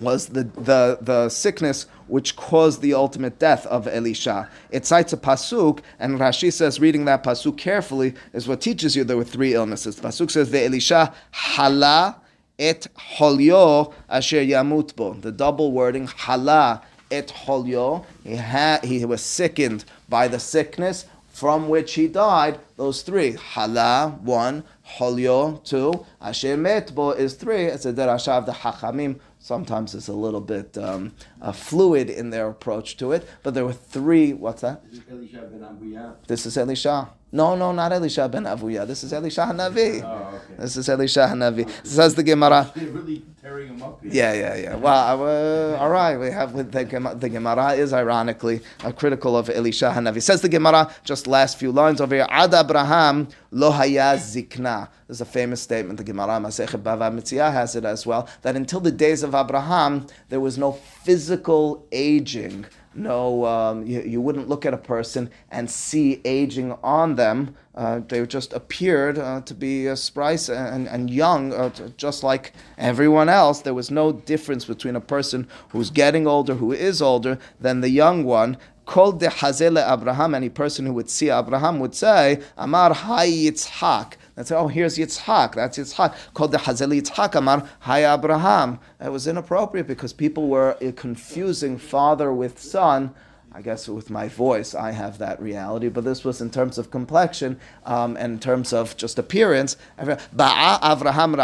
was 0.00 0.28
the, 0.28 0.44
the, 0.44 0.98
the 1.00 1.28
sickness 1.28 1.86
which 2.08 2.34
caused 2.34 2.82
the 2.82 2.94
ultimate 2.94 3.38
death 3.38 3.66
of 3.66 3.86
Elisha. 3.86 4.48
It 4.70 4.86
cites 4.86 5.12
a 5.12 5.16
pasuk, 5.16 5.80
and 5.98 6.18
Rashi 6.18 6.52
says 6.52 6.80
reading 6.80 7.04
that 7.04 7.22
pasuk 7.22 7.56
carefully 7.56 8.14
is 8.32 8.48
what 8.48 8.60
teaches 8.60 8.96
you 8.96 9.04
there 9.04 9.16
were 9.16 9.24
three 9.24 9.54
illnesses. 9.54 9.96
The 9.96 10.08
pasuk 10.08 10.30
says 10.30 10.50
the 10.50 10.64
Elisha 10.64 11.14
hala 11.30 12.20
et 12.58 12.86
holyo 13.18 13.92
asher 14.08 14.44
yamut 14.44 14.96
bo. 14.96 15.14
The 15.14 15.32
double 15.32 15.72
wording 15.72 16.06
hala 16.06 16.82
et 17.10 17.28
holyo. 17.28 18.04
He, 18.24 18.36
ha- 18.36 18.80
he 18.82 19.04
was 19.04 19.22
sickened 19.22 19.84
by 20.08 20.28
the 20.28 20.40
sickness 20.40 21.06
from 21.28 21.68
which 21.68 21.94
he 21.94 22.08
died. 22.08 22.58
Those 22.76 23.02
three 23.02 23.32
hala 23.32 24.18
one, 24.22 24.64
holyo 24.98 25.62
two, 25.64 26.04
asher 26.20 26.56
metbo 26.56 27.16
is 27.16 27.34
three. 27.34 27.64
It's 27.66 27.86
a 27.86 27.92
derasha 27.92 28.32
of 28.32 28.46
the 28.46 28.52
hachamim 28.52 29.20
sometimes 29.40 29.94
it's 29.94 30.08
a 30.08 30.12
little 30.12 30.40
bit 30.40 30.78
um, 30.78 31.12
uh, 31.40 31.52
fluid 31.52 32.10
in 32.10 32.30
their 32.30 32.48
approach 32.48 32.96
to 32.98 33.12
it. 33.12 33.28
But 33.42 33.54
there 33.54 33.64
were 33.64 33.72
three. 33.72 34.32
What's 34.32 34.62
that? 34.62 34.82
This 34.90 35.00
is 35.00 35.08
Elisha. 35.10 35.40
Bin 35.50 35.60
abuya 35.60 36.14
this 36.26 36.46
is 36.46 36.56
elisha 36.56 37.10
no, 37.32 37.54
no, 37.54 37.70
not 37.70 37.92
Elisha 37.92 38.28
ben 38.28 38.44
Avuya. 38.44 38.84
This 38.86 39.04
is 39.04 39.12
Elisha 39.12 39.42
Hanavi. 39.42 40.02
Oh, 40.02 40.34
okay. 40.34 40.54
This 40.58 40.76
is 40.76 40.88
Elisha 40.88 41.20
Hanavi. 41.20 41.68
Says 41.86 42.16
the 42.16 42.24
Gemara. 42.24 42.72
They're 42.74 42.88
really 42.88 43.24
tearing 43.40 43.68
him 43.68 43.82
up 43.82 44.02
here. 44.02 44.10
Yeah, 44.12 44.32
yeah, 44.32 44.56
yeah. 44.56 44.74
Well, 44.74 45.22
uh, 45.22 45.76
all 45.76 45.90
right. 45.90 46.16
We 46.16 46.32
have 46.32 46.56
the, 46.56 46.64
the 47.14 47.28
Gemara 47.28 47.74
is 47.74 47.92
ironically 47.92 48.62
uh, 48.82 48.90
critical 48.90 49.36
of 49.36 49.48
Elisha 49.48 49.92
Hanavi. 49.94 50.20
Says 50.20 50.40
the 50.40 50.48
Gemara. 50.48 50.92
Just 51.04 51.28
last 51.28 51.56
few 51.56 51.70
lines 51.70 52.00
over 52.00 52.16
here. 52.16 52.26
Ad 52.28 52.52
Abraham 52.52 53.28
lo 53.52 53.70
haya 53.70 54.16
zikna. 54.16 54.88
There's 55.06 55.20
a 55.20 55.24
famous 55.24 55.60
statement. 55.60 55.98
The 55.98 56.04
Gemara 56.04 56.40
Masechet 56.40 56.82
Bava 56.82 57.12
Metzia 57.12 57.52
has 57.52 57.76
it 57.76 57.84
as 57.84 58.06
well. 58.06 58.28
That 58.42 58.56
until 58.56 58.80
the 58.80 58.92
days 58.92 59.22
of 59.22 59.36
Abraham, 59.36 60.08
there 60.30 60.40
was 60.40 60.58
no 60.58 60.72
physical 60.72 61.29
aging 61.92 62.66
no, 62.92 63.46
um, 63.46 63.86
you, 63.86 64.02
you 64.02 64.20
wouldn't 64.20 64.48
look 64.48 64.66
at 64.66 64.74
a 64.74 64.78
person 64.78 65.30
and 65.50 65.70
see 65.70 66.20
aging 66.24 66.72
on 66.82 67.14
them. 67.14 67.54
Uh, 67.72 68.00
they 68.00 68.26
just 68.26 68.52
appeared 68.52 69.16
uh, 69.16 69.42
to 69.42 69.54
be 69.54 69.88
uh, 69.88 69.94
sprice 69.94 70.48
and, 70.48 70.88
and 70.88 71.08
young, 71.08 71.52
uh, 71.52 71.70
just 71.96 72.24
like 72.24 72.52
everyone 72.78 73.28
else. 73.28 73.62
There 73.62 73.74
was 73.74 73.92
no 73.92 74.12
difference 74.12 74.64
between 74.64 74.96
a 74.96 75.00
person 75.00 75.46
who's 75.68 75.90
getting 75.90 76.26
older, 76.26 76.54
who 76.54 76.72
is 76.72 77.00
older, 77.00 77.38
than 77.60 77.80
the 77.80 77.90
young 77.90 78.24
one. 78.24 78.56
called 78.86 79.20
the 79.20 79.28
de 79.28 79.92
Abraham, 79.92 80.34
any 80.34 80.48
person 80.48 80.84
who 80.84 80.92
would 80.92 81.08
see 81.08 81.30
Abraham 81.30 81.78
would 81.78 81.94
say, 81.94 82.42
Amar 82.56 82.92
Hay 82.92 83.30
Yitzhak 83.30 84.14
and 84.40 84.48
say, 84.48 84.56
oh, 84.56 84.68
here's 84.68 84.96
Yitzhak, 84.96 85.54
that's 85.54 85.76
Yitzhak. 85.76 86.14
Called 86.32 86.52
the 86.52 86.56
Hazeli 86.56 87.02
Yitzhak 87.02 87.34
Amar, 87.34 87.68
Hi 87.80 88.10
Abraham. 88.10 88.80
It 88.98 89.12
was 89.12 89.26
inappropriate 89.26 89.86
because 89.86 90.14
people 90.14 90.48
were 90.48 90.78
confusing 90.96 91.76
father 91.76 92.32
with 92.32 92.58
son. 92.58 93.14
I 93.52 93.62
guess 93.62 93.88
with 93.88 94.10
my 94.10 94.28
voice, 94.28 94.76
I 94.76 94.92
have 94.92 95.18
that 95.18 95.42
reality, 95.42 95.88
but 95.88 96.04
this 96.04 96.22
was 96.24 96.40
in 96.40 96.50
terms 96.50 96.78
of 96.78 96.92
complexion 96.92 97.58
um, 97.84 98.16
and 98.16 98.34
in 98.34 98.38
terms 98.38 98.72
of 98.72 98.96
just 98.96 99.18
appearance. 99.18 99.76
Ba'a 99.98 100.78
Abraham 100.92 101.34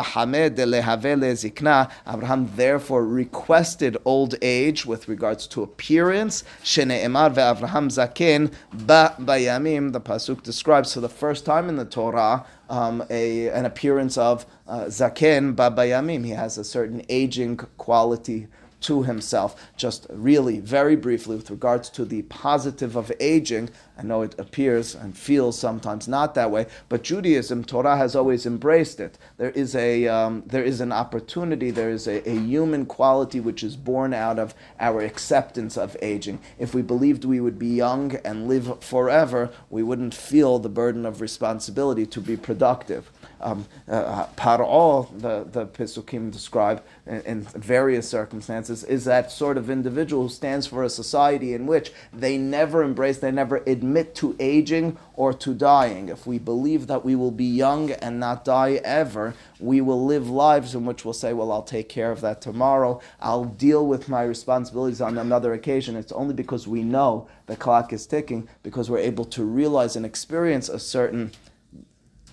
Abraham 2.06 2.52
therefore 2.54 3.04
requested 3.04 3.96
old 4.04 4.36
age 4.40 4.86
with 4.86 5.08
regards 5.08 5.48
to 5.48 5.64
appearance. 5.64 6.44
Shene'emar 6.62 7.34
ve'Avraham 7.34 7.90
zaken 7.90 8.52
ba 8.72 9.16
bayamim. 9.18 9.92
The 9.92 10.00
pasuk 10.00 10.44
describes 10.44 10.94
for 10.94 11.00
the 11.00 11.08
first 11.08 11.44
time 11.44 11.68
in 11.68 11.74
the 11.74 11.84
Torah 11.84 12.46
um, 12.68 13.04
a, 13.10 13.48
an 13.48 13.64
appearance 13.64 14.16
of 14.18 14.46
uh, 14.66 14.84
zaken 14.84 15.54
ba 15.56 15.70
bayamim. 15.70 16.24
He 16.24 16.32
has 16.32 16.58
a 16.58 16.64
certain 16.64 17.02
aging 17.08 17.56
quality 17.78 18.48
to 18.82 19.02
himself. 19.02 19.70
Just 19.76 20.06
really, 20.10 20.60
very 20.60 20.96
briefly, 20.96 21.36
with 21.36 21.50
regards 21.50 21.88
to 21.90 22.04
the 22.04 22.22
positive 22.22 22.96
of 22.96 23.12
aging, 23.20 23.70
I 23.98 24.02
know 24.02 24.22
it 24.22 24.34
appears 24.38 24.94
and 24.94 25.16
feels 25.16 25.58
sometimes 25.58 26.06
not 26.06 26.34
that 26.34 26.50
way, 26.50 26.66
but 26.88 27.02
Judaism, 27.02 27.64
Torah 27.64 27.96
has 27.96 28.14
always 28.14 28.44
embraced 28.44 29.00
it. 29.00 29.16
There 29.38 29.50
is 29.50 29.74
a 29.74 30.06
um, 30.06 30.42
there 30.46 30.64
is 30.64 30.80
an 30.80 30.92
opportunity, 30.92 31.70
there 31.70 31.90
is 31.90 32.06
a, 32.06 32.28
a 32.28 32.38
human 32.38 32.84
quality 32.84 33.40
which 33.40 33.62
is 33.62 33.76
born 33.76 34.12
out 34.12 34.38
of 34.38 34.54
our 34.78 35.00
acceptance 35.00 35.78
of 35.78 35.96
aging. 36.02 36.40
If 36.58 36.74
we 36.74 36.82
believed 36.82 37.24
we 37.24 37.40
would 37.40 37.58
be 37.58 37.68
young 37.68 38.16
and 38.16 38.48
live 38.48 38.82
forever, 38.82 39.50
we 39.70 39.82
wouldn't 39.82 40.14
feel 40.14 40.58
the 40.58 40.68
burden 40.68 41.06
of 41.06 41.20
responsibility 41.20 42.06
to 42.06 42.20
be 42.20 42.36
productive. 42.36 43.10
Um, 43.40 43.66
uh, 43.88 44.26
Paro, 44.36 45.08
the, 45.18 45.46
the 45.50 45.66
Pisukim 45.66 46.30
describe 46.30 46.82
in, 47.06 47.20
in, 47.22 47.40
various 47.42 48.08
circumstances, 48.08 48.65
is 48.70 49.04
that 49.04 49.30
sort 49.30 49.56
of 49.56 49.70
individual 49.70 50.24
who 50.24 50.28
stands 50.28 50.66
for 50.66 50.82
a 50.82 50.88
society 50.88 51.54
in 51.54 51.66
which 51.66 51.92
they 52.12 52.38
never 52.38 52.82
embrace, 52.82 53.18
they 53.18 53.30
never 53.30 53.62
admit 53.66 54.14
to 54.16 54.36
aging 54.38 54.96
or 55.14 55.32
to 55.32 55.54
dying. 55.54 56.08
If 56.08 56.26
we 56.26 56.38
believe 56.38 56.86
that 56.86 57.04
we 57.04 57.14
will 57.14 57.30
be 57.30 57.44
young 57.44 57.90
and 57.90 58.20
not 58.20 58.44
die 58.44 58.80
ever, 58.84 59.34
we 59.58 59.80
will 59.80 60.04
live 60.04 60.28
lives 60.28 60.74
in 60.74 60.84
which 60.84 61.04
we'll 61.04 61.14
say, 61.14 61.32
Well, 61.32 61.52
I'll 61.52 61.62
take 61.62 61.88
care 61.88 62.10
of 62.10 62.20
that 62.20 62.40
tomorrow. 62.40 63.00
I'll 63.20 63.44
deal 63.44 63.86
with 63.86 64.08
my 64.08 64.22
responsibilities 64.22 65.00
on 65.00 65.18
another 65.18 65.52
occasion. 65.52 65.96
It's 65.96 66.12
only 66.12 66.34
because 66.34 66.68
we 66.68 66.82
know 66.82 67.28
the 67.46 67.56
clock 67.56 67.92
is 67.92 68.06
ticking, 68.06 68.48
because 68.62 68.90
we're 68.90 68.98
able 68.98 69.24
to 69.26 69.44
realize 69.44 69.96
and 69.96 70.04
experience 70.04 70.68
a 70.68 70.78
certain 70.78 71.32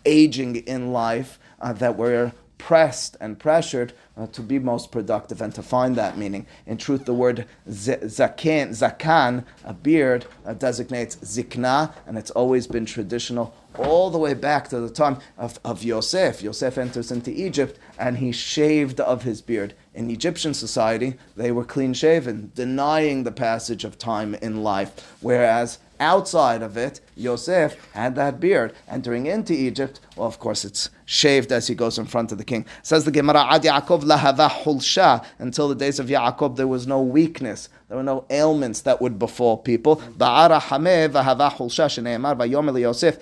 aging 0.06 0.58
in 0.58 0.92
life 0.92 1.40
uh, 1.62 1.74
that 1.74 1.98
we're 1.98 2.34
pressed 2.64 3.18
and 3.20 3.38
pressured 3.38 3.92
uh, 4.16 4.26
to 4.28 4.42
be 4.42 4.58
most 4.58 4.90
productive 4.90 5.42
and 5.42 5.54
to 5.54 5.62
find 5.62 5.98
that 5.98 6.18
meaning. 6.18 6.48
In 6.66 6.78
truth, 6.78 7.04
the 7.04 7.14
word 7.14 7.46
zaken, 7.68 8.70
zakan, 8.70 9.44
a 9.66 9.74
beard, 9.74 10.26
uh, 10.46 10.54
designates 10.54 11.18
zikna, 11.18 11.92
and 12.08 12.18
it's 12.18 12.32
always 12.32 12.66
been 12.66 12.86
traditional 12.86 13.54
all 13.78 14.10
the 14.10 14.18
way 14.18 14.34
back 14.34 14.70
to 14.70 14.80
the 14.80 14.90
time 14.90 15.18
of, 15.38 15.60
of 15.66 15.84
Yosef. 15.84 16.42
Yosef 16.42 16.78
enters 16.78 17.12
into 17.12 17.32
Egypt 17.32 17.78
and 18.00 18.20
he 18.20 18.32
shaved 18.32 19.02
of 19.02 19.24
his 19.24 19.42
beard. 19.42 19.74
In 19.94 20.10
Egyptian 20.10 20.54
society, 20.54 21.16
they 21.36 21.52
were 21.52 21.66
clean 21.66 21.94
shaven, 21.94 22.52
denying 22.56 23.24
the 23.24 23.32
passage 23.32 23.84
of 23.84 23.98
time 23.98 24.36
in 24.36 24.64
life. 24.64 25.18
Whereas 25.22 25.80
outside 26.00 26.62
of 26.62 26.78
it, 26.78 27.00
Yosef 27.16 27.92
had 27.94 28.16
that 28.16 28.40
beard. 28.40 28.74
Entering 28.88 29.26
into 29.26 29.54
Egypt, 29.54 30.00
well, 30.16 30.28
of 30.28 30.40
course, 30.40 30.64
it's 30.64 30.90
shaved 31.06 31.52
as 31.52 31.68
he 31.68 31.76
goes 31.76 31.98
in 31.98 32.06
front 32.06 32.32
of 32.32 32.38
the 32.38 32.44
king. 32.44 32.66
Says 32.84 33.04
the 33.04 33.12
Gemara, 33.12 33.46
Ad 33.50 33.64
Yaakov 33.64 34.04
lahava 34.04 34.50
hulsha. 34.50 35.26
Until 35.40 35.68
the 35.68 35.76
days 35.76 36.00
of 36.00 36.08
Yaakov, 36.08 36.56
there 36.56 36.68
was 36.68 36.86
no 36.86 37.02
weakness. 37.02 37.70
There 37.88 37.98
were 37.98 38.04
no 38.04 38.26
ailments 38.30 38.82
that 38.82 39.02
would 39.02 39.20
befall 39.20 39.58
people. 39.58 39.98
Ba'ara 39.98 40.60
hameh 40.62 41.10
v'hava 41.10 41.52
hulsha 41.52 42.80
Yosef 42.80 43.20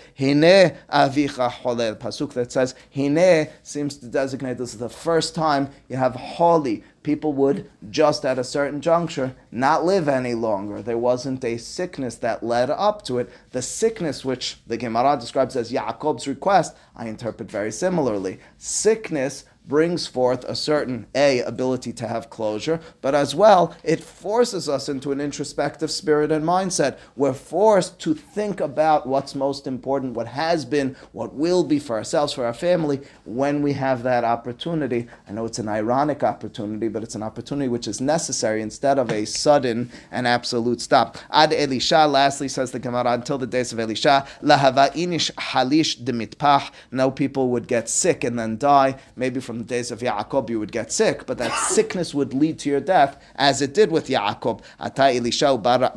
pasuk 1.99 2.34
that 2.34 2.51
says 2.51 2.75
hine 2.95 3.49
seems 3.63 3.97
to 3.97 4.08
designate 4.08 4.58
this 4.58 4.73
is 4.73 4.80
the 4.80 4.89
first 4.89 5.36
time 5.36 5.69
you 5.89 5.97
have 5.97 6.15
holy 6.15 6.84
people 7.04 7.34
would 7.34 7.69
just 7.89 8.25
at 8.25 8.38
a 8.38 8.43
certain 8.43 8.80
juncture 8.80 9.36
not 9.51 9.84
live 9.84 10.08
any 10.08 10.34
longer. 10.34 10.82
There 10.82 10.97
wasn't 10.97 11.43
a 11.43 11.58
sickness 11.58 12.15
that 12.15 12.43
led 12.43 12.69
up 12.69 13.04
to 13.06 13.17
it. 13.17 13.30
The 13.51 13.62
sickness 13.62 14.23
which 14.23 14.58
the 14.67 14.77
Gemara 14.77 15.17
describes 15.19 15.56
as 15.56 15.71
Yaakov's 15.71 16.27
request, 16.27 16.75
I 16.95 17.07
interpret 17.07 17.49
very 17.49 17.71
similarly. 17.71 18.39
Sickness 18.57 19.45
brings 19.67 20.08
forth 20.08 20.43
a 20.45 20.56
certain 20.56 21.06
a 21.15 21.39
ability 21.41 21.93
to 21.93 22.08
have 22.08 22.30
closure, 22.30 22.80
but 23.02 23.15
as 23.15 23.36
well 23.36 23.76
it 23.84 24.04
forces 24.04 24.67
us 24.67 24.89
into 24.89 25.12
an 25.12 25.21
introspective 25.21 25.91
spirit 25.91 26.32
and 26.32 26.43
mindset. 26.43 26.97
We're 27.15 27.34
forced 27.34 28.00
to 28.00 28.13
think 28.13 28.60
about 28.60 29.08
what's 29.08 29.36
most 29.36 29.67
important, 29.67 30.13
what 30.13 30.28
has 30.28 30.65
been, 30.65 30.95
what 31.12 31.34
will 31.34 31.63
be 31.63 31.80
for 31.80 31.95
ourselves, 31.95 32.34
for 32.34 32.45
our 32.45 32.54
family, 32.54 33.02
when 33.26 33.62
we 33.62 33.74
have 33.74 34.04
that 34.04 34.24
opportunity. 34.24 35.08
I 35.28 35.32
know 35.32 35.45
it's 35.45 35.60
an 35.60 35.69
ironic 35.69 36.24
opportunity, 36.24 36.88
but 36.88 37.04
it's 37.04 37.15
an 37.15 37.24
opportunity 37.24 37.67
which 37.67 37.88
is 37.88 38.02
necessary 38.02 38.62
instead 38.62 38.97
of 38.97 39.12
a 39.12 39.26
sudden 39.26 39.91
and 40.12 40.28
absolute 40.28 40.82
stop. 40.82 41.17
Ad 41.30 41.54
Elisha, 41.54 42.08
lastly, 42.08 42.47
says 42.47 42.71
the 42.71 42.80
Gemara, 42.80 43.12
until 43.12 43.38
the 43.38 43.47
days 43.47 43.71
of 43.71 43.80
Elisha, 43.80 44.28
lahava 44.41 44.91
inish 44.93 45.32
halish 45.34 46.02
demitpah. 46.04 46.71
No 46.91 47.12
people 47.12 47.50
would 47.50 47.67
get 47.67 47.89
sick 47.89 48.24
and 48.24 48.38
then 48.38 48.58
die, 48.58 48.97
maybe 49.15 49.39
from 49.39 49.50
the 49.59 49.63
days 49.63 49.91
of 49.91 49.99
Yaakov 49.99 50.49
you 50.49 50.59
would 50.59 50.71
get 50.71 50.91
sick, 50.91 51.25
but 51.25 51.37
that 51.37 51.51
sickness 51.69 52.13
would 52.13 52.33
lead 52.33 52.59
to 52.59 52.69
your 52.69 52.79
death, 52.79 53.21
as 53.35 53.61
it 53.61 53.73
did 53.73 53.91
with 53.91 54.07
Yaakov. 54.07 54.61
Ata 54.79 55.15
Elisha 55.15 55.45
ba'ara. 55.57 55.91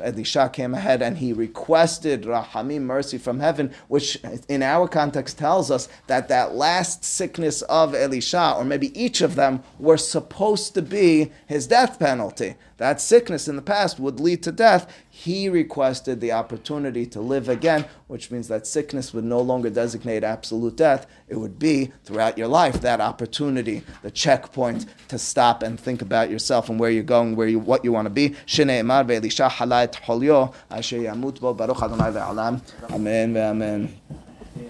Elisha 0.00 0.50
came 0.52 0.74
ahead 0.74 1.02
and 1.02 1.18
he 1.18 1.32
requested 1.32 2.22
rahamim, 2.22 2.82
mercy 2.82 3.18
from 3.18 3.40
heaven, 3.40 3.72
which 3.88 4.16
in 4.48 4.62
our 4.62 4.88
context 4.88 5.38
tells 5.38 5.70
us 5.70 5.88
that 6.06 6.28
that 6.28 6.54
last 6.54 7.04
sickness 7.04 7.62
of 7.62 7.94
Elisha, 7.94 8.54
or 8.56 8.64
maybe 8.64 8.98
each 9.00 9.20
of 9.20 9.34
them, 9.34 9.62
were 9.78 9.96
supposed 9.96 10.74
to 10.74 10.82
be 10.82 11.32
his 11.46 11.66
death 11.66 11.98
penalty 11.98 12.54
that 12.78 13.00
sickness 13.00 13.46
in 13.46 13.56
the 13.56 13.62
past 13.62 14.00
would 14.00 14.18
lead 14.18 14.42
to 14.44 14.52
death, 14.52 14.90
he 15.24 15.48
requested 15.48 16.20
the 16.20 16.30
opportunity 16.30 17.04
to 17.04 17.20
live 17.20 17.48
again, 17.48 17.84
which 18.06 18.30
means 18.30 18.46
that 18.46 18.68
sickness 18.68 19.12
would 19.12 19.24
no 19.24 19.40
longer 19.40 19.68
designate 19.68 20.22
absolute 20.22 20.76
death. 20.76 21.08
It 21.26 21.34
would 21.34 21.58
be 21.58 21.90
throughout 22.04 22.38
your 22.38 22.46
life 22.46 22.80
that 22.82 23.00
opportunity, 23.00 23.82
the 24.02 24.12
checkpoint 24.12 24.86
to 25.08 25.18
stop 25.18 25.64
and 25.64 25.78
think 25.78 26.02
about 26.02 26.30
yourself 26.30 26.68
and 26.68 26.78
where 26.78 26.90
you're 26.90 27.02
going, 27.02 27.34
where 27.34 27.48
you 27.48 27.58
what 27.58 27.84
you 27.84 27.90
want 27.90 28.06
to 28.06 28.10
be. 28.10 28.36
Amen. 32.88 33.36
Amen. 33.36 34.27